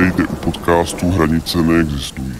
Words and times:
Vítejte 0.00 0.32
u 0.32 0.36
podcastu 0.36 1.10
Hranice 1.10 1.62
neexistují. 1.62 2.36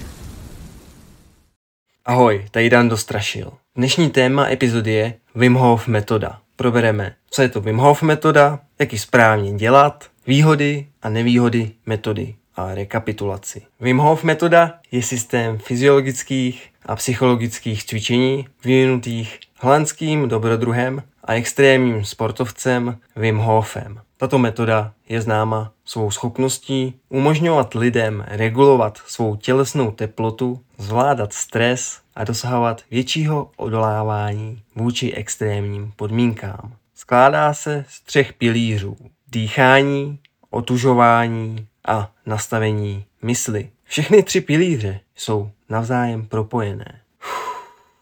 Ahoj, 2.05 2.47
tady 2.51 2.71
Dan 2.71 2.89
Dostrašil. 2.89 3.53
Dnešní 3.77 4.11
téma 4.11 4.49
epizody 4.49 4.93
je 4.93 5.15
Wim 5.35 5.55
Hof 5.55 5.87
metoda. 5.87 6.41
Probereme, 6.57 7.15
co 7.31 7.43
je 7.43 7.49
to 7.49 7.61
Wim 7.61 7.77
Hof 7.77 8.03
metoda, 8.03 8.59
jak 8.79 8.93
ji 8.93 8.99
správně 8.99 9.53
dělat, 9.53 10.07
výhody 10.27 10.87
a 11.03 11.09
nevýhody 11.09 11.71
metody 11.87 12.35
a 12.57 12.75
rekapitulaci. 12.75 13.63
Wim 13.81 13.99
Hof 13.99 14.25
metoda 14.25 14.79
je 14.93 15.03
systém 15.03 15.59
fyziologických 15.59 16.69
a 16.87 16.97
psychologických 16.97 17.85
cvičení 17.85 18.47
vyvinutých 18.65 19.39
holandským 19.59 20.29
dobrodruhem 20.29 21.03
a 21.25 21.35
extrémním 21.35 22.05
sportovcem 22.05 22.99
Wim 23.17 23.39
Hofem. 23.39 24.01
Tato 24.21 24.39
metoda 24.39 24.93
je 25.09 25.23
známa 25.23 25.73
svou 25.85 26.11
schopností 26.11 26.95
umožňovat 27.09 27.75
lidem 27.75 28.25
regulovat 28.29 28.99
svou 29.07 29.37
tělesnou 29.37 29.91
teplotu, 29.91 30.61
zvládat 30.79 31.33
stres 31.33 32.01
a 32.15 32.25
dosahovat 32.25 32.83
většího 32.91 33.51
odolávání 33.57 34.63
vůči 34.75 35.13
extrémním 35.13 35.93
podmínkám. 35.97 36.73
Skládá 36.95 37.55
se 37.55 37.85
z 37.89 38.01
třech 38.01 38.33
pilířů. 38.33 38.97
Dýchání, 39.29 40.19
otužování 40.51 41.67
a 41.89 42.11
nastavení 42.27 43.05
mysli. 43.23 43.71
Všechny 43.85 44.23
tři 44.23 44.41
pilíře 44.41 45.01
jsou 45.17 45.51
navzájem 45.69 46.27
propojené. 46.27 47.01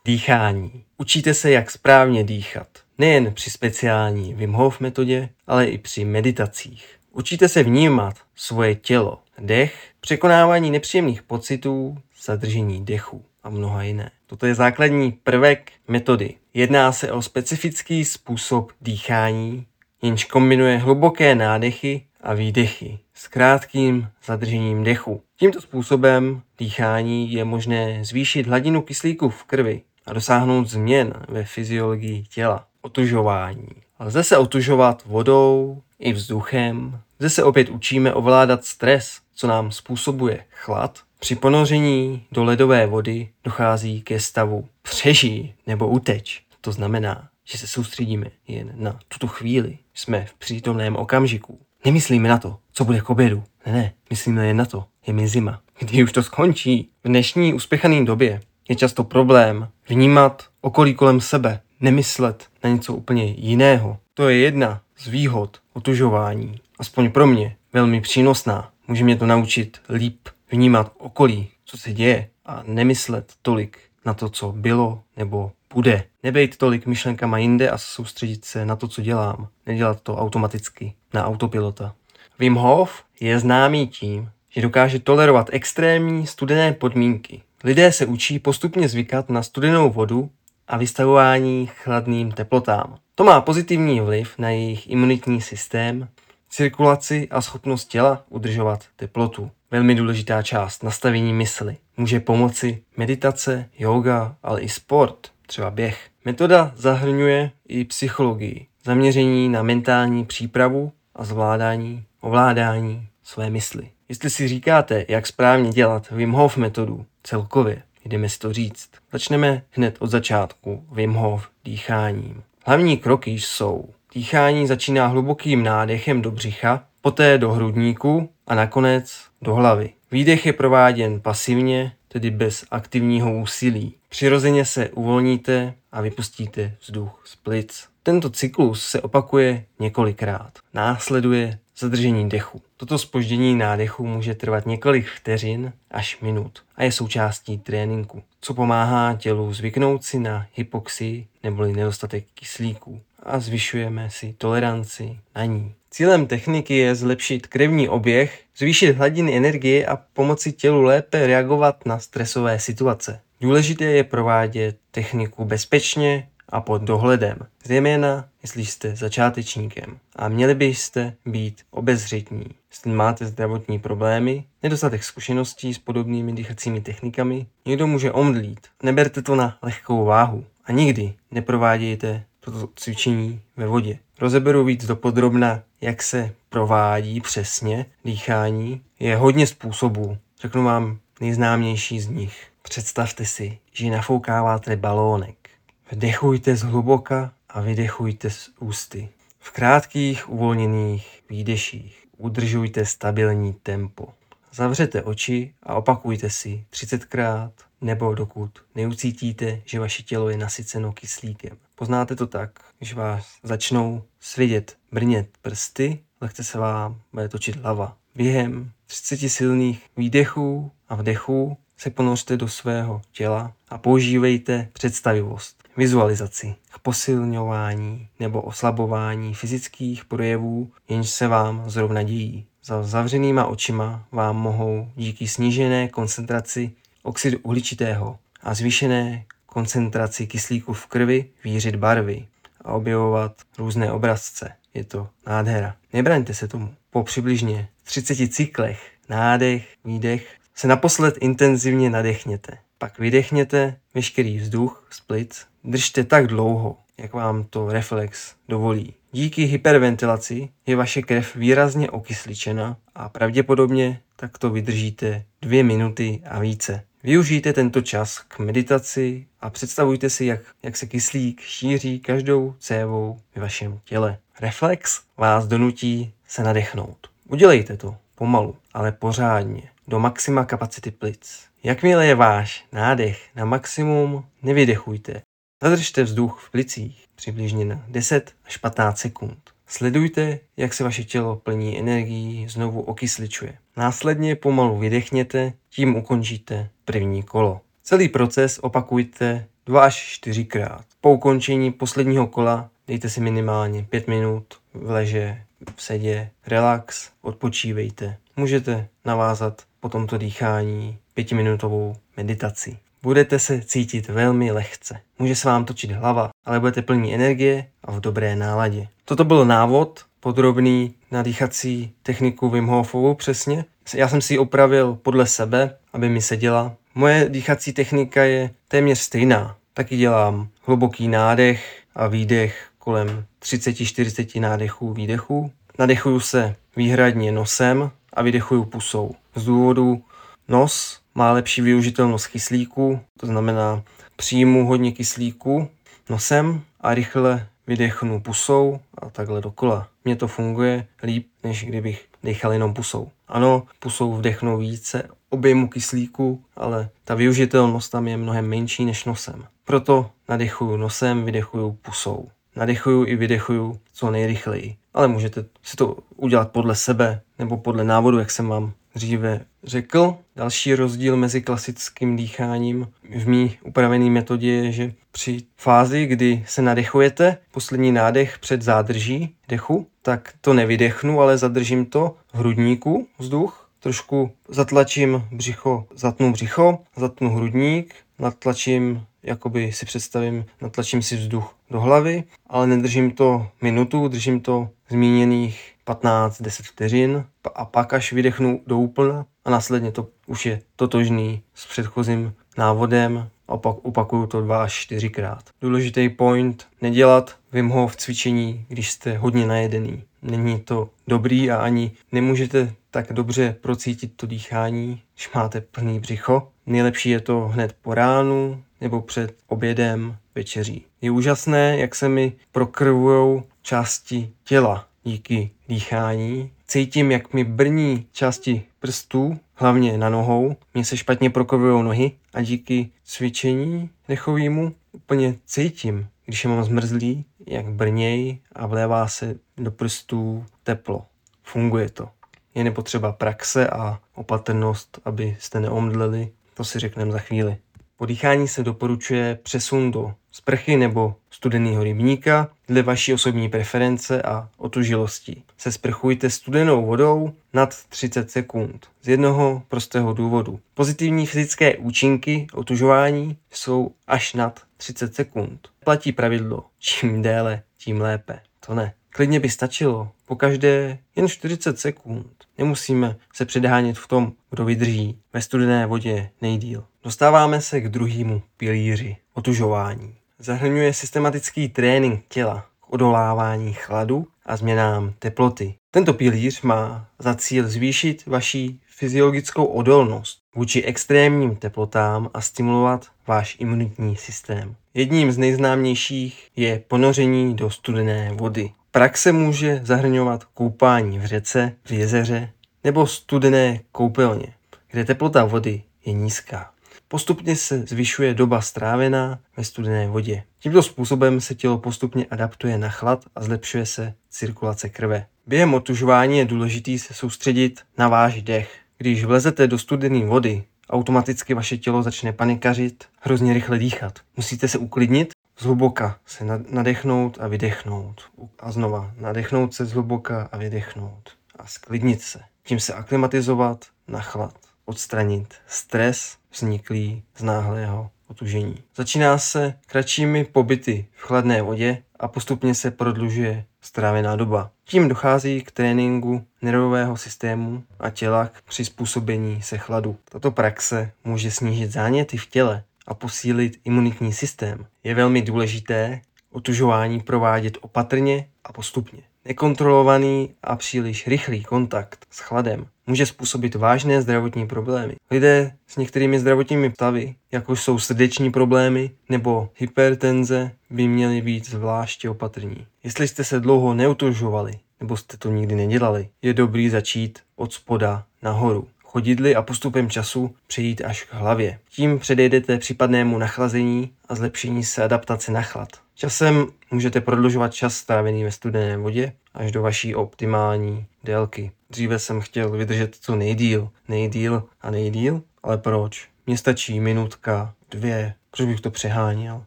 Dýchání. 0.05 0.85
Učíte 0.97 1.35
se, 1.35 1.51
jak 1.51 1.71
správně 1.71 2.25
dýchat. 2.25 2.69
Nejen 3.01 3.35
při 3.35 3.51
speciální 3.51 4.35
Wim 4.35 4.53
Hof 4.53 4.81
metodě, 4.81 5.29
ale 5.47 5.67
i 5.67 5.79
při 5.79 6.05
meditacích. 6.05 6.87
Učíte 7.13 7.49
se 7.49 7.63
vnímat 7.63 8.15
svoje 8.37 8.75
tělo, 8.75 9.19
dech, 9.39 9.89
překonávání 10.01 10.71
nepříjemných 10.71 11.23
pocitů, 11.23 11.99
zadržení 12.25 12.85
dechu 12.85 13.25
a 13.43 13.51
mnoha 13.51 13.83
jiné. 13.83 14.11
Toto 14.27 14.47
je 14.47 14.55
základní 14.55 15.13
prvek 15.13 15.73
metody. 15.89 16.35
Jedná 16.55 16.93
se 16.93 17.13
o 17.13 17.23
specifický 17.23 18.05
způsob 18.05 18.73
dýchání, 18.81 19.67
jenž 20.03 20.25
kombinuje 20.25 20.79
hluboké 20.79 21.35
nádechy 21.35 22.03
a 22.21 22.35
výdechy 22.35 22.99
s 23.15 23.29
krátkým 23.29 24.09
zadržením 24.25 24.85
dechu. 24.85 25.23
Tímto 25.37 25.61
způsobem 25.61 26.43
dýchání 26.59 27.33
je 27.33 27.45
možné 27.45 28.05
zvýšit 28.05 28.47
hladinu 28.47 28.83
kyslíku 28.83 29.29
v 29.29 29.45
krvi 29.45 29.83
a 30.07 30.13
dosáhnout 30.13 30.69
změn 30.69 31.13
ve 31.29 31.45
fyziologii 31.45 32.23
těla. 32.23 32.68
Otužování. 32.83 33.69
Lze 34.01 34.25
se 34.25 34.39
otužovat 34.39 35.03
vodou 35.07 35.83
i 35.99 36.13
vzduchem. 36.13 37.01
Zde 37.19 37.31
se 37.31 37.45
opět 37.45 37.69
učíme 37.69 38.15
ovládat 38.15 38.65
stres, 38.65 39.19
co 39.35 39.47
nám 39.47 39.73
způsobuje 39.73 40.45
chlad. 40.51 40.99
Při 41.21 41.37
ponoření 41.37 42.27
do 42.33 42.45
ledové 42.45 42.87
vody 42.87 43.29
dochází 43.45 44.03
ke 44.03 44.21
stavu 44.21 44.69
přežij 44.83 45.55
nebo 45.67 45.89
uteč. 45.89 46.43
To 46.61 46.73
znamená, 46.73 47.29
že 47.45 47.59
se 47.59 47.67
soustředíme 47.67 48.27
jen 48.49 48.73
na 48.75 48.99
tuto 49.09 49.27
chvíli. 49.27 49.79
Jsme 49.95 50.25
v 50.25 50.35
přítomném 50.35 50.97
okamžiku. 50.97 51.59
Nemyslíme 51.85 52.29
na 52.29 52.39
to, 52.39 52.59
co 52.73 52.85
bude 52.85 53.01
k 53.01 53.11
obědu. 53.11 53.45
Ne, 53.67 53.73
ne, 53.73 53.93
myslíme 54.11 54.47
jen 54.47 54.57
na 54.57 54.65
to. 54.65 54.85
Je 55.07 55.13
mi 55.13 55.29
zima. 55.29 55.61
Kdy 55.79 56.05
už 56.05 56.13
to 56.13 56.23
skončí? 56.23 56.91
V 57.05 57.09
dnešní 57.09 57.55
uspěchané 57.55 58.05
době 58.05 58.41
je 58.69 58.77
často 58.77 59.05
problém 59.05 59.69
vnímat 59.89 60.45
okolí 60.61 60.95
kolem 60.95 61.21
sebe, 61.21 61.61
nemyslet 61.81 62.47
na 62.65 62.71
něco 62.71 62.95
úplně 62.95 63.25
jiného. 63.25 63.99
To 64.15 64.29
je 64.29 64.39
jedna 64.39 64.81
z 64.97 65.07
výhod 65.07 65.61
otužování. 65.73 66.61
Aspoň 66.79 67.11
pro 67.11 67.27
mě 67.27 67.57
velmi 67.73 68.01
přínosná. 68.01 68.71
Může 68.89 69.05
mě 69.05 69.17
to 69.17 69.27
naučit 69.27 69.81
líp 69.89 70.19
vnímat 70.51 70.93
okolí, 70.99 71.49
co 71.65 71.79
se 71.79 71.93
děje 71.93 72.29
a 72.47 72.63
nemyslet 72.67 73.33
tolik 73.43 73.79
na 74.05 74.15
to, 74.15 74.29
co 74.29 74.53
bylo 74.53 75.03
nebo 75.17 75.53
bude. 75.75 76.05
Nebejt 76.23 76.57
tolik 76.57 76.87
myšlenkama 76.87 77.39
jinde 77.39 77.71
a 77.71 77.79
soustředit 77.79 78.45
se 78.45 78.65
na 78.65 78.77
to, 78.77 78.89
co 78.89 79.03
dělám. 79.03 79.49
Nedělat 79.67 80.01
to 80.01 80.17
automaticky, 80.17 80.95
na 81.15 81.27
autopilota. 81.27 81.95
Wim 82.39 82.55
Hof 82.55 83.05
je 83.21 83.39
známý 83.39 83.87
tím, 83.87 84.31
že 84.49 84.63
dokáže 84.63 84.99
tolerovat 84.99 85.51
extrémní 85.53 86.27
studené 86.27 86.73
podmínky. 86.73 87.43
Lidé 87.65 87.93
se 87.93 88.07
učí 88.07 88.39
postupně 88.39 88.89
zvykat 88.89 89.31
na 89.31 89.43
studenou 89.43 89.91
vodu 89.91 90.31
a 90.69 90.77
vystavování 90.77 91.67
chladným 91.67 92.33
teplotám. 92.33 92.97
To 93.15 93.25
má 93.25 93.41
pozitivní 93.41 94.01
vliv 94.01 94.35
na 94.39 94.51
jejich 94.51 94.91
imunitní 94.91 95.41
systém, 95.41 96.09
cirkulaci 96.51 97.29
a 97.31 97.41
schopnost 97.41 97.85
těla 97.85 98.23
udržovat 98.29 98.85
teplotu. 98.97 99.51
Velmi 99.71 99.95
důležitá 99.95 100.43
část 100.43 100.83
nastavení 100.83 101.33
mysli. 101.33 101.77
Může 101.97 102.21
pomoci 102.21 102.83
meditace, 102.97 103.69
yoga, 103.79 104.37
ale 104.43 104.61
i 104.61 104.69
sport, 104.69 105.29
třeba 105.47 105.71
běh. 105.71 106.09
Metoda 106.25 106.73
zahrnuje 106.77 107.51
i 107.69 107.85
psychologii, 107.85 108.67
zaměření 108.85 109.49
na 109.49 109.63
mentální 109.63 110.25
přípravu 110.25 110.93
a 111.15 111.25
zvládání, 111.25 112.05
ovládání 112.21 113.07
své 113.23 113.51
mysli. 113.51 113.91
Jestli 114.09 114.31
si 114.31 114.49
říkáte, 114.49 115.05
jak 115.09 115.27
správně 115.27 115.71
dělat 115.71 116.11
Wim 116.11 116.33
Hof 116.33 116.57
metodu 116.57 117.07
celkově, 117.23 117.83
jdeme 118.09 118.29
si 118.29 118.39
to 118.39 118.53
říct. 118.53 118.91
Začneme 119.13 119.63
hned 119.71 119.97
od 119.99 120.11
začátku 120.11 120.85
Wim 120.93 121.13
Hof 121.13 121.49
dýcháním. 121.65 122.43
Hlavní 122.67 122.97
kroky 122.97 123.31
jsou 123.31 123.89
Dýchání 124.15 124.67
začíná 124.67 125.07
hlubokým 125.07 125.63
nádechem 125.63 126.23
do 126.23 126.31
břicha, 126.31 126.85
poté 127.01 127.39
do 127.39 127.53
hrudníku 127.53 128.31
a 128.47 128.55
nakonec 128.55 129.25
do 129.43 129.55
hlavy. 129.55 129.93
Výdech 130.11 130.47
je 130.47 130.53
prováděn 130.53 131.21
pasivně, 131.21 131.93
tedy 132.09 132.31
bez 132.31 132.65
aktivního 132.71 133.39
úsilí. 133.39 133.95
Přirozeně 134.09 134.65
se 134.65 134.89
uvolníte 134.89 135.75
a 135.93 136.01
vypustíte 136.01 136.75
vzduch 136.81 137.23
z 137.25 137.37
plic. 137.37 137.89
Tento 138.09 138.31
cyklus 138.31 138.89
se 138.89 139.01
opakuje 139.01 139.65
několikrát. 139.79 140.53
Následuje 140.75 141.59
zadržení 141.79 142.29
dechu. 142.29 142.63
Toto 142.77 142.99
spoždění 142.99 143.57
nádechu 143.57 144.07
může 144.07 144.35
trvat 144.35 144.67
několik 144.67 145.07
vteřin 145.09 145.73
až 145.91 146.21
minut 146.21 146.63
a 146.77 146.85
je 146.85 146.93
součástí 146.93 147.59
tréninku, 147.59 148.23
co 148.41 148.55
pomáhá 148.55 149.15
tělu 149.15 149.55
zvyknout 149.55 150.05
si 150.05 150.19
na 150.19 150.47
hypoxii 150.55 151.27
neboli 151.43 151.73
nedostatek 151.73 152.25
kyslíku 152.35 153.01
a 153.23 153.39
zvyšujeme 153.41 154.11
si 154.11 154.35
toleranci 154.39 155.19
na 155.37 155.45
ní. 155.45 155.75
Cílem 155.91 156.27
techniky 156.27 156.77
je 156.77 156.95
zlepšit 156.95 157.47
krevní 157.47 157.89
oběh, 157.89 158.43
zvýšit 158.57 158.93
hladiny 158.93 159.37
energie 159.37 159.87
a 159.87 159.97
pomoci 159.97 160.53
tělu 160.53 160.83
lépe 160.83 161.27
reagovat 161.27 161.87
na 161.87 161.99
stresové 161.99 162.59
situace. 162.59 163.21
Důležité 163.41 163.85
je 163.85 164.05
provádět 164.05 164.77
techniku 164.91 165.45
bezpečně 165.45 166.29
a 166.49 166.61
pod 166.61 166.83
dohledem, 166.83 167.39
zejména 167.65 168.25
jestli 168.43 168.67
jste 168.67 168.97
začátečníkem 168.97 169.99
a 170.17 170.29
měli 170.29 170.55
byste 170.55 171.15
být 171.27 171.63
obezřetní. 171.71 172.47
Jestli 172.71 172.93
máte 172.93 173.27
zdravotní 173.27 173.79
problémy, 173.79 174.45
nedostatek 174.63 175.05
zkušeností 175.05 175.75
s 175.75 175.79
podobnými 175.79 176.33
dýchacími 176.33 176.81
technikami, 176.81 177.47
někdo 177.67 177.87
může 177.87 178.13
omdlít. 178.13 178.61
Neberte 178.83 179.23
to 179.23 179.37
na 179.37 179.59
lehkou 179.63 180.05
váhu 180.05 180.45
a 180.65 180.73
nikdy 180.73 181.15
neprovádějte 181.31 182.25
toto 182.41 182.69
cvičení 182.77 183.41
ve 183.57 183.67
vodě. 183.67 183.99
Rozeberu 184.21 184.65
víc 184.65 184.87
do 184.87 184.97
podrobna, 184.97 185.63
jak 185.81 186.03
se 186.03 186.35
provádí 186.49 187.21
přesně 187.21 187.87
dýchání. 188.05 188.83
Je 189.01 189.17
hodně 189.17 189.47
způsobů. 189.47 190.19
Řeknu 190.41 190.65
vám 190.65 190.99
nejznámější 191.21 192.01
z 192.01 192.09
nich. 192.09 192.47
Představte 192.63 193.25
si, 193.25 193.59
že 193.73 193.91
nafoukáváte 193.91 194.77
balónek. 194.77 195.48
Vdechujte 195.93 196.57
zhluboka 196.57 197.33
a 197.49 197.61
vydechujte 197.61 198.31
z 198.31 198.51
ústy. 198.61 199.09
V 199.39 199.51
krátkých 199.51 200.29
uvolněných 200.29 201.23
výdeších 201.31 202.05
udržujte 202.17 202.87
stabilní 202.87 203.53
tempo. 203.53 204.09
Zavřete 204.53 205.03
oči 205.03 205.55
a 205.63 205.75
opakujte 205.75 206.31
si 206.31 206.65
30krát 206.73 207.51
nebo 207.81 208.15
dokud 208.15 208.51
neucítíte, 208.75 209.63
že 209.65 209.81
vaše 209.81 210.03
tělo 210.03 210.31
je 210.31 210.37
nasyceno 210.37 210.93
kyslíkem. 210.93 211.57
Poznáte 211.75 212.17
to 212.17 212.27
tak, 212.27 212.51
když 212.79 212.95
vás 212.95 213.27
začnou 213.43 214.03
svidět 214.21 214.77
brnět 214.93 215.29
prsty, 215.43 215.99
lehce 216.21 216.45
se 216.45 216.59
vám 216.59 217.01
bude 217.13 217.29
točit 217.29 217.57
hlava. 217.57 217.97
Během 218.15 218.71
30 218.87 219.29
silných 219.29 219.87
výdechů 219.97 220.73
a 220.89 220.95
vdechů 220.95 221.57
se 221.77 221.91
ponořte 221.91 222.37
do 222.37 222.49
svého 222.49 223.03
těla 223.13 223.53
a 223.69 223.79
používejte 223.79 224.69
představivost, 224.73 225.58
vizualizaci 225.79 226.55
k 226.71 226.79
posilňování 226.79 228.09
nebo 228.21 228.43
oslabování 228.43 229.35
fyzických 229.35 230.05
projevů, 230.05 230.71
jenž 230.89 231.11
se 231.11 231.29
vám 231.29 231.71
zrovna 231.71 232.03
dějí. 232.03 232.47
Za 232.65 232.83
zavřenýma 232.83 233.47
očima 233.47 234.07
vám 234.13 234.37
mohou 234.37 234.91
díky 234.97 235.29
snížené 235.29 235.89
koncentraci 235.89 236.71
oxidu 237.03 237.39
uhličitého 237.43 238.19
a 238.43 238.55
zvýšené 238.55 239.25
koncentraci 239.47 240.27
kyslíku 240.27 240.73
v 240.73 240.87
krvi 240.87 241.25
vířit 241.45 241.77
barvy 241.77 242.27
a 242.65 242.73
objevovat 242.73 243.33
různé 243.59 243.93
obrazce. 243.93 244.53
Je 244.75 244.85
to 244.85 245.09
nádhera. 245.27 245.75
Nebraňte 245.93 246.35
se 246.35 246.49
tomu. 246.49 246.75
Po 246.91 247.03
přibližně 247.03 247.69
30 247.85 248.33
cyklech 248.33 248.91
nádech, 249.09 249.75
výdech, 249.85 250.35
se 250.55 250.69
naposled 250.69 251.15
intenzivně 251.21 251.91
nadechněte. 251.91 252.59
Pak 252.79 252.99
vydechněte 252.99 253.77
veškerý 253.95 254.39
vzduch 254.39 254.89
z 254.91 255.01
plic. 255.01 255.47
Držte 255.69 256.05
tak 256.05 256.27
dlouho, 256.27 256.77
jak 256.99 257.13
vám 257.13 257.45
to 257.45 257.69
reflex 257.69 258.35
dovolí. 258.49 258.95
Díky 259.13 259.45
hyperventilaci 259.45 260.49
je 260.67 260.77
vaše 260.77 261.03
krev 261.03 261.37
výrazně 261.37 261.91
okysličena 261.91 262.77
a 262.95 263.09
pravděpodobně 263.09 264.01
tak 264.17 264.39
to 264.39 264.51
vydržíte 264.51 265.25
dvě 265.43 265.63
minuty 265.63 266.23
a 266.25 266.39
více. 266.39 266.85
Využijte 267.03 267.53
tento 267.53 267.83
čas 267.83 268.19
k 268.19 268.39
meditaci 268.39 269.27
a 269.41 269.51
představujte 269.51 270.11
si, 270.11 270.25
jak, 270.25 270.41
jak 270.63 270.77
se 270.77 270.87
kyslík 270.87 271.41
šíří 271.41 272.01
každou 272.01 272.55
cévou 272.59 273.21
ve 273.35 273.43
vašem 273.43 273.81
těle. 273.85 274.19
Reflex 274.41 275.01
vás 275.17 275.47
donutí 275.47 276.13
se 276.29 276.43
nadechnout. 276.43 277.11
Udělejte 277.29 277.77
to 277.77 277.97
pomalu, 278.15 278.57
ale 278.75 278.93
pořádně, 278.93 279.63
do 279.89 279.99
maxima 279.99 280.45
kapacity 280.45 280.91
plic. 280.91 281.49
Jakmile 281.63 282.07
je 282.07 282.15
váš 282.15 282.65
nádech 282.73 283.21
na 283.35 283.45
maximum, 283.45 284.25
nevydechujte. 284.43 285.23
Zadržte 285.63 286.03
vzduch 286.03 286.41
v 286.47 286.51
plicích 286.51 287.05
přibližně 287.15 287.65
na 287.65 287.85
10 287.89 288.33
až 288.45 288.57
15 288.57 288.99
sekund. 288.99 289.39
Sledujte, 289.67 290.39
jak 290.57 290.75
se 290.75 290.85
vaše 290.85 291.05
tělo 291.05 291.37
plní 291.37 291.79
energií, 291.79 292.49
znovu 292.49 292.81
okysličuje. 292.81 293.59
Následně 293.77 294.37
pomalu 294.37 294.79
vydechněte, 294.79 295.53
tím 295.71 295.97
ukončíte 295.97 296.71
první 296.85 297.23
kolo. 297.23 297.61
Celý 297.83 298.09
proces 298.09 298.59
opakujte 298.59 299.47
2 299.67 299.85
až 299.85 299.97
4 299.97 300.45
krát. 300.45 300.85
Po 301.01 301.13
ukončení 301.13 301.73
posledního 301.73 302.27
kola 302.27 302.71
dejte 302.87 303.09
si 303.09 303.21
minimálně 303.21 303.83
5 303.91 304.09
minut 304.09 304.45
v 304.75 304.91
leže, 304.91 305.43
v 305.77 305.83
sedě, 305.83 306.31
relax, 306.47 307.11
odpočívejte. 307.23 308.17
Můžete 308.37 308.89
navázat 309.05 309.63
po 309.81 309.89
tomto 309.89 310.19
dýchání 310.19 310.99
pětiminutovou 311.15 311.97
meditaci. 312.17 312.77
Budete 313.03 313.39
se 313.39 313.61
cítit 313.61 314.09
velmi 314.09 314.51
lehce. 314.51 315.01
Může 315.19 315.35
se 315.35 315.49
vám 315.49 315.65
točit 315.65 315.91
hlava, 315.91 316.31
ale 316.45 316.61
budete 316.61 316.83
plní 316.83 317.15
energie 317.15 317.67
a 317.85 317.93
v 317.93 318.01
dobré 318.01 318.37
náladě. 318.37 318.89
Toto 319.05 319.25
byl 319.25 319.45
návod 319.45 320.05
podrobný 320.21 320.95
na 321.11 321.23
dýchací 321.23 321.93
techniku 322.03 322.49
Wim 322.49 322.67
Hofovou 322.67 323.15
přesně. 323.15 323.65
Já 323.95 324.09
jsem 324.09 324.21
si 324.21 324.35
ji 324.35 324.39
opravil 324.39 324.99
podle 325.03 325.27
sebe, 325.27 325.77
aby 325.93 326.09
mi 326.09 326.23
seděla. 326.23 326.75
Moje 326.95 327.29
dýchací 327.29 327.73
technika 327.73 328.25
je 328.25 328.51
téměř 328.69 328.99
stejná. 328.99 329.57
Taky 329.75 329.97
dělám 329.97 330.49
hluboký 330.63 331.09
nádech 331.09 331.83
a 331.95 332.07
výdech 332.07 332.69
kolem 332.79 333.25
30-40 333.43 334.41
nádechů, 334.41 334.93
výdechů. 334.93 335.53
Nadechuju 335.79 336.21
se 336.21 336.55
výhradně 336.77 337.33
nosem 337.33 337.91
a 338.13 338.23
vydechuju 338.23 338.65
pusou. 338.65 339.15
Z 339.35 339.45
důvodu 339.45 340.03
nos 340.49 341.01
má 341.19 341.33
lepší 341.33 341.63
využitelnost 341.63 342.27
kyslíku, 342.27 343.01
to 343.21 343.27
znamená 343.27 343.83
přijmu 344.17 344.67
hodně 344.67 344.93
kyslíku 344.93 345.69
nosem 346.11 346.61
a 346.81 346.95
rychle 346.95 347.47
vydechnu 347.67 348.21
pusou 348.21 348.81
a 348.99 349.11
takhle 349.11 349.41
dokola. 349.41 349.89
Mně 350.05 350.17
to 350.17 350.29
funguje 350.29 350.87
líp, 351.03 351.27
než 351.45 351.65
kdybych 351.65 352.05
dechal 352.25 352.53
jenom 352.53 352.75
pusou. 352.75 353.11
Ano, 353.29 353.63
pusou 353.79 354.13
vdechnu 354.13 354.59
více 354.59 355.09
objemu 355.31 355.69
kyslíku, 355.69 356.45
ale 356.57 356.89
ta 357.05 357.15
využitelnost 357.15 357.93
tam 357.93 358.09
je 358.09 358.17
mnohem 358.17 358.49
menší 358.49 358.85
než 358.85 359.05
nosem. 359.05 359.45
Proto 359.65 360.11
nadechuju 360.29 360.77
nosem, 360.77 361.25
vydechuju 361.25 361.79
pusou. 361.83 362.29
Nadechuju 362.57 363.07
i 363.07 363.17
vydechuju 363.17 363.81
co 363.93 364.11
nejrychleji. 364.11 364.77
Ale 364.95 365.09
můžete 365.09 365.45
si 365.63 365.77
to 365.77 365.97
udělat 366.17 366.51
podle 366.53 366.75
sebe 366.75 367.21
nebo 367.39 367.57
podle 367.57 367.85
návodu, 367.85 368.19
jak 368.19 368.31
jsem 368.31 368.49
vám 368.49 368.73
dříve 368.99 369.41
řekl. 369.65 370.17
Další 370.37 370.75
rozdíl 370.75 371.17
mezi 371.17 371.43
klasickým 371.43 372.17
dýcháním 372.17 372.89
v 373.17 373.29
mý 373.29 373.59
upravené 373.65 374.11
metodě 374.11 374.53
je, 374.53 374.73
že 374.73 374.93
při 375.13 375.43
fázi, 375.57 376.07
kdy 376.07 376.45
se 376.47 376.63
nadechujete, 376.63 377.37
poslední 377.51 377.93
nádech 377.93 378.39
před 378.39 378.63
zádrží 378.63 379.35
dechu, 379.49 379.87
tak 380.03 380.33
to 380.41 380.55
nevydechnu, 380.55 381.21
ale 381.21 381.39
zadržím 381.39 381.87
to 381.87 382.17
v 382.33 382.39
hrudníku 382.39 383.07
vzduch, 383.19 383.71
trošku 383.81 384.31
zatlačím 384.49 385.23
břicho, 385.33 385.87
zatnu 385.95 386.33
břicho, 386.33 386.79
zatnu 386.97 387.31
hrudník, 387.31 387.95
natlačím, 388.19 389.03
jakoby 389.23 389.73
si 389.73 389.87
představím, 389.87 390.45
natlačím 390.63 391.03
si 391.03 391.17
vzduch 391.17 391.55
do 391.71 391.81
hlavy, 391.81 392.25
ale 392.47 392.67
nedržím 392.67 393.11
to 393.11 393.47
minutu, 393.63 394.09
držím 394.09 394.41
to 394.41 394.69
zmíněných 394.89 395.73
15-10 395.89 396.63
vteřin 396.63 397.25
a 397.55 397.65
pak 397.65 397.93
až 397.93 398.13
vydechnu 398.13 398.63
do 398.67 398.79
úplna 398.79 399.27
a 399.45 399.51
následně 399.51 399.93
to 399.93 400.09
už 400.27 400.47
je 400.47 400.61
totožný 400.77 401.43
s 401.55 401.67
předchozím 401.67 402.35
návodem 402.59 403.29
a 403.49 403.57
pak 403.57 403.77
opakuju 403.83 404.27
to 404.27 404.41
dva 404.41 404.63
až 404.63 404.75
čtyřikrát. 404.75 405.43
Důležitý 405.61 406.09
point, 406.09 406.67
nedělat 406.81 407.37
Wim 407.53 407.69
Hof 407.69 407.97
cvičení, 407.97 408.67
když 408.69 408.91
jste 408.91 409.19
hodně 409.19 409.47
najedený. 409.47 410.03
Není 410.23 410.61
to 410.61 410.91
dobrý 411.07 411.51
a 411.51 411.57
ani 411.57 411.93
nemůžete 412.13 412.75
tak 412.91 413.13
dobře 413.13 413.57
procítit 413.61 414.13
to 414.17 414.27
dýchání, 414.27 415.03
když 415.15 415.33
máte 415.33 415.61
plný 415.61 416.01
břicho. 416.01 416.49
Nejlepší 416.67 417.11
je 417.11 417.21
to 417.21 417.41
hned 417.41 417.77
po 417.83 417.95
ránu 417.95 418.63
nebo 418.81 419.01
před 419.01 419.37
obědem, 419.47 420.17
večeří. 420.35 420.85
Je 421.01 421.11
úžasné, 421.11 421.79
jak 421.79 421.95
se 421.95 422.09
mi 422.09 422.33
prokrvují 422.53 423.43
části 423.63 424.33
těla 424.45 424.87
díky 425.05 425.51
dýchání. 425.69 426.51
Cítím, 426.67 427.11
jak 427.11 427.35
mi 427.35 427.45
brní 427.45 428.07
části 428.13 428.63
prstů, 428.81 429.39
hlavně 429.55 429.99
na 429.99 430.09
nohou. 430.09 430.57
Mně 430.75 430.85
se 430.85 430.97
špatně 430.97 431.31
prokrvují 431.31 431.85
nohy 431.85 432.13
a 432.35 432.43
díky 432.43 432.91
cvičení 433.05 433.91
dechovýmu 434.09 434.75
úplně 434.93 435.35
cítím, 435.47 436.09
když 436.27 436.45
je 436.45 436.51
mám 436.51 436.65
zmrzlý, 436.65 437.25
jak 437.47 437.67
brněj 437.67 438.39
a 438.53 438.67
vlévá 438.67 439.09
se 439.09 439.35
do 439.57 439.71
prstů 439.71 440.45
teplo. 440.63 441.07
Funguje 441.43 441.89
to. 441.89 442.09
Je 442.55 442.65
nepotřeba 442.65 443.13
praxe 443.13 443.69
a 443.71 444.01
opatrnost, 444.15 444.99
abyste 445.05 445.61
neomdleli. 445.61 446.29
To 446.55 446.65
si 446.65 446.79
řekneme 446.79 447.13
za 447.13 447.19
chvíli. 447.19 447.57
Po 447.99 448.07
dýchání 448.07 448.49
se 448.49 448.63
doporučuje 448.63 449.39
přesun 449.43 449.91
do 449.91 450.15
sprchy 450.33 450.77
nebo 450.77 451.15
studeného 451.31 451.85
rybníka 451.85 452.51
dle 452.69 452.83
vaší 452.83 453.15
osobní 453.15 453.49
preference 453.49 454.23
a 454.23 454.49
otužilosti. 454.57 455.43
Se 455.57 455.73
sprchujte 455.73 456.31
studenou 456.31 456.87
vodou 456.87 457.33
nad 457.53 457.85
30 457.89 458.31
sekund. 458.31 458.87
Z 459.03 459.09
jednoho 459.09 459.63
prostého 459.69 460.13
důvodu. 460.13 460.61
Pozitivní 460.75 461.27
fyzické 461.27 461.77
účinky 461.77 462.47
otužování 462.53 463.37
jsou 463.51 463.91
až 464.07 464.35
nad 464.35 464.61
30 464.77 465.15
sekund. 465.15 465.69
Platí 465.85 466.13
pravidlo, 466.13 466.65
čím 466.79 467.23
déle, 467.23 467.63
tím 467.79 468.01
lépe. 468.01 468.41
To 468.67 468.75
ne. 468.75 468.95
Klidně 469.11 469.41
by 469.41 469.51
stačilo 469.51 470.11
po 470.27 470.37
každé 470.37 470.99
jen 471.17 471.29
40 471.29 471.79
sekund. 471.79 472.38
Nemusíme 472.59 473.17
se 473.35 473.45
předhánět 473.45 473.99
v 473.99 474.09
tom, 474.09 474.33
kdo 474.51 474.65
vydrží 474.65 475.19
ve 475.33 475.43
studené 475.43 475.87
vodě 475.87 476.31
nejdíl. 476.43 476.85
Dostáváme 477.05 477.61
se 477.61 477.81
k 477.81 477.89
druhému 477.89 478.43
pilíři, 478.57 479.17
otužování. 479.35 480.15
Zahrnuje 480.39 480.95
systematický 480.95 481.69
trénink 481.69 482.25
těla 482.29 482.67
k 482.81 482.93
odolávání 482.93 483.73
chladu 483.73 484.27
a 484.47 484.57
změnám 484.57 485.13
teploty. 485.19 485.75
Tento 485.91 486.15
pilíř 486.15 486.63
má 486.63 487.07
za 487.19 487.35
cíl 487.35 487.69
zvýšit 487.69 488.27
vaši 488.27 488.79
fyziologickou 488.87 489.65
odolnost 489.65 490.39
vůči 490.55 490.83
extrémním 490.83 491.57
teplotám 491.57 492.31
a 492.35 492.41
stimulovat 492.41 493.07
váš 493.27 493.57
imunitní 493.61 494.17
systém. 494.17 494.77
Jedním 494.95 495.33
z 495.33 495.39
nejznámějších 495.39 496.49
je 496.57 496.83
ponoření 496.89 497.55
do 497.55 497.71
studené 497.71 498.31
vody. 498.35 498.71
Praxe 498.91 499.33
může 499.33 499.81
zahrnovat 499.85 500.45
koupání 500.45 501.19
v 501.19 501.25
řece, 501.25 501.73
v 501.85 501.93
jezeře 501.93 502.51
nebo 502.85 503.07
studené 503.07 503.81
koupelně, 503.93 504.47
kde 504.91 505.05
teplota 505.05 505.45
vody 505.45 505.83
je 506.05 506.13
nízká. 506.13 506.71
Postupně 507.09 507.57
se 507.57 507.79
zvyšuje 507.79 508.35
doba 508.35 508.61
strávená 508.61 509.39
ve 509.57 509.65
studené 509.65 510.09
vodě. 510.09 510.43
Tímto 510.59 510.83
způsobem 510.83 511.41
se 511.41 511.55
tělo 511.55 511.79
postupně 511.79 512.27
adaptuje 512.31 512.79
na 512.79 512.89
chlad 512.89 513.25
a 513.35 513.43
zlepšuje 513.43 513.87
se 513.87 514.15
cirkulace 514.31 514.89
krve. 514.89 515.27
Během 515.47 515.75
otužování 515.75 516.39
je 516.39 516.45
důležité 516.45 516.99
se 516.99 517.15
soustředit 517.15 517.81
na 517.99 518.09
váš 518.09 518.43
dech. 518.43 518.79
Když 518.99 519.25
vlezete 519.25 519.67
do 519.67 519.79
studené 519.79 520.27
vody, 520.27 520.65
automaticky 520.91 521.55
vaše 521.55 521.77
tělo 521.77 522.03
začne 522.03 522.33
panikařit, 522.33 523.05
hrozně 523.21 523.55
rychle 523.55 523.79
dýchat. 523.79 524.19
Musíte 524.37 524.69
se 524.69 524.79
uklidnit, 524.79 525.31
zhluboka 525.59 526.19
se 526.27 526.45
nadechnout 526.69 527.39
a 527.41 527.49
vydechnout. 527.49 528.31
A 528.59 528.73
znova 528.73 529.13
nadechnout 529.17 529.75
se 529.75 529.87
zhluboka 529.87 530.49
a 530.53 530.57
vydechnout. 530.57 531.31
A 531.59 531.67
sklidnit 531.67 532.23
se. 532.23 532.41
Tím 532.63 532.81
se 532.81 532.95
aklimatizovat 532.95 533.85
na 534.09 534.21
chlad. 534.21 534.55
Odstranit 534.85 535.55
stres 535.67 536.37
vzniklý 536.53 537.23
z 537.37 537.43
náhlého 537.43 538.11
otužení. 538.29 538.83
Začíná 538.97 539.39
se 539.39 539.75
kratšími 539.87 540.45
pobyty 540.45 541.07
v 541.17 541.23
chladné 541.23 541.63
vodě 541.63 542.03
a 542.21 542.29
postupně 542.29 542.75
se 542.75 542.91
prodlužuje 542.91 543.65
strávená 543.81 544.37
doba. 544.37 544.71
Tím 544.85 545.09
dochází 545.09 545.63
k 545.63 545.71
tréninku 545.71 546.47
nervového 546.63 547.17
systému 547.17 547.85
a 547.99 548.11
těla 548.11 548.47
k 548.47 548.63
přizpůsobení 548.63 549.63
se 549.63 549.79
chladu. 549.79 550.17
Tato 550.25 550.51
praxe 550.51 551.11
může 551.25 551.51
snížit 551.51 551.93
záněty 551.93 552.37
v 552.37 552.47
těle 552.47 552.85
a 553.09 553.15
posílit 553.15 553.81
imunitní 553.85 554.33
systém. 554.33 554.87
Je 555.05 555.15
velmi 555.15 555.43
důležité 555.43 556.21
otužování 556.51 557.21
provádět 557.21 557.79
opatrně 557.81 558.49
a 558.65 558.73
postupně. 558.73 559.23
Nekontrolovaný 559.45 560.55
a 560.63 560.77
příliš 560.77 561.27
rychlý 561.27 561.63
kontakt 561.63 562.27
s 562.31 562.39
chladem 562.39 562.87
může 563.07 563.27
způsobit 563.27 563.75
vážné 563.75 564.23
zdravotní 564.23 564.67
problémy. 564.67 565.15
Lidé 565.31 565.73
s 565.87 565.97
některými 565.97 566.41
zdravotními 566.41 566.91
stavy, 566.95 567.35
jako 567.53 567.77
jsou 567.77 567.99
srdeční 567.99 568.51
problémy 568.51 569.11
nebo 569.29 569.71
hypertenze, 569.77 570.71
by 570.91 571.09
měli 571.09 571.43
být 571.43 571.69
zvláště 571.69 572.31
opatrní. 572.31 572.87
Jestli 573.05 573.29
jste 573.29 573.45
se 573.45 573.61
dlouho 573.61 573.95
neutužovali 573.95 574.79
nebo 575.01 575.17
jste 575.17 575.37
to 575.37 575.51
nikdy 575.51 575.75
nedělali, 575.75 576.29
je 576.43 576.55
dobrý 576.55 576.91
začít 576.91 577.39
od 577.57 577.73
spoda 577.73 578.25
nahoru 578.43 578.89
chodidly 579.09 579.57
a 579.57 579.63
postupem 579.63 580.11
času 580.11 580.55
přejít 580.67 581.03
až 581.05 581.25
k 581.25 581.35
hlavě. 581.35 581.79
Tím 581.91 582.19
předejdete 582.19 582.79
případnému 582.79 583.39
nachlazení 583.39 584.13
a 584.29 584.35
zlepšení 584.35 584.85
se 584.85 585.05
adaptace 585.05 585.53
na 585.53 585.63
chlad. 585.63 585.89
Časem 586.15 586.67
můžete 586.91 587.21
prodlužovat 587.21 587.75
čas 587.75 587.95
strávený 587.95 588.45
ve 588.45 588.53
studené 588.53 588.97
vodě 588.97 589.33
až 589.55 589.73
do 589.73 589.83
vaší 589.83 590.15
optimální 590.15 591.07
délky. 591.25 591.71
Dříve 591.91 592.19
jsem 592.19 592.41
chtěl 592.41 592.71
vydržet 592.71 593.17
co 593.21 593.37
nejdíl, 593.37 593.89
nejdíl 594.09 594.63
a 594.81 594.91
nejdíl, 594.91 595.43
ale 595.63 595.79
proč? 595.79 596.29
Mně 596.47 596.59
stačí 596.59 597.01
minutka, 597.01 597.75
dvě, 597.91 598.35
proč 598.51 598.69
bych 598.69 598.81
to 598.81 598.91
přeháněl? 598.91 599.65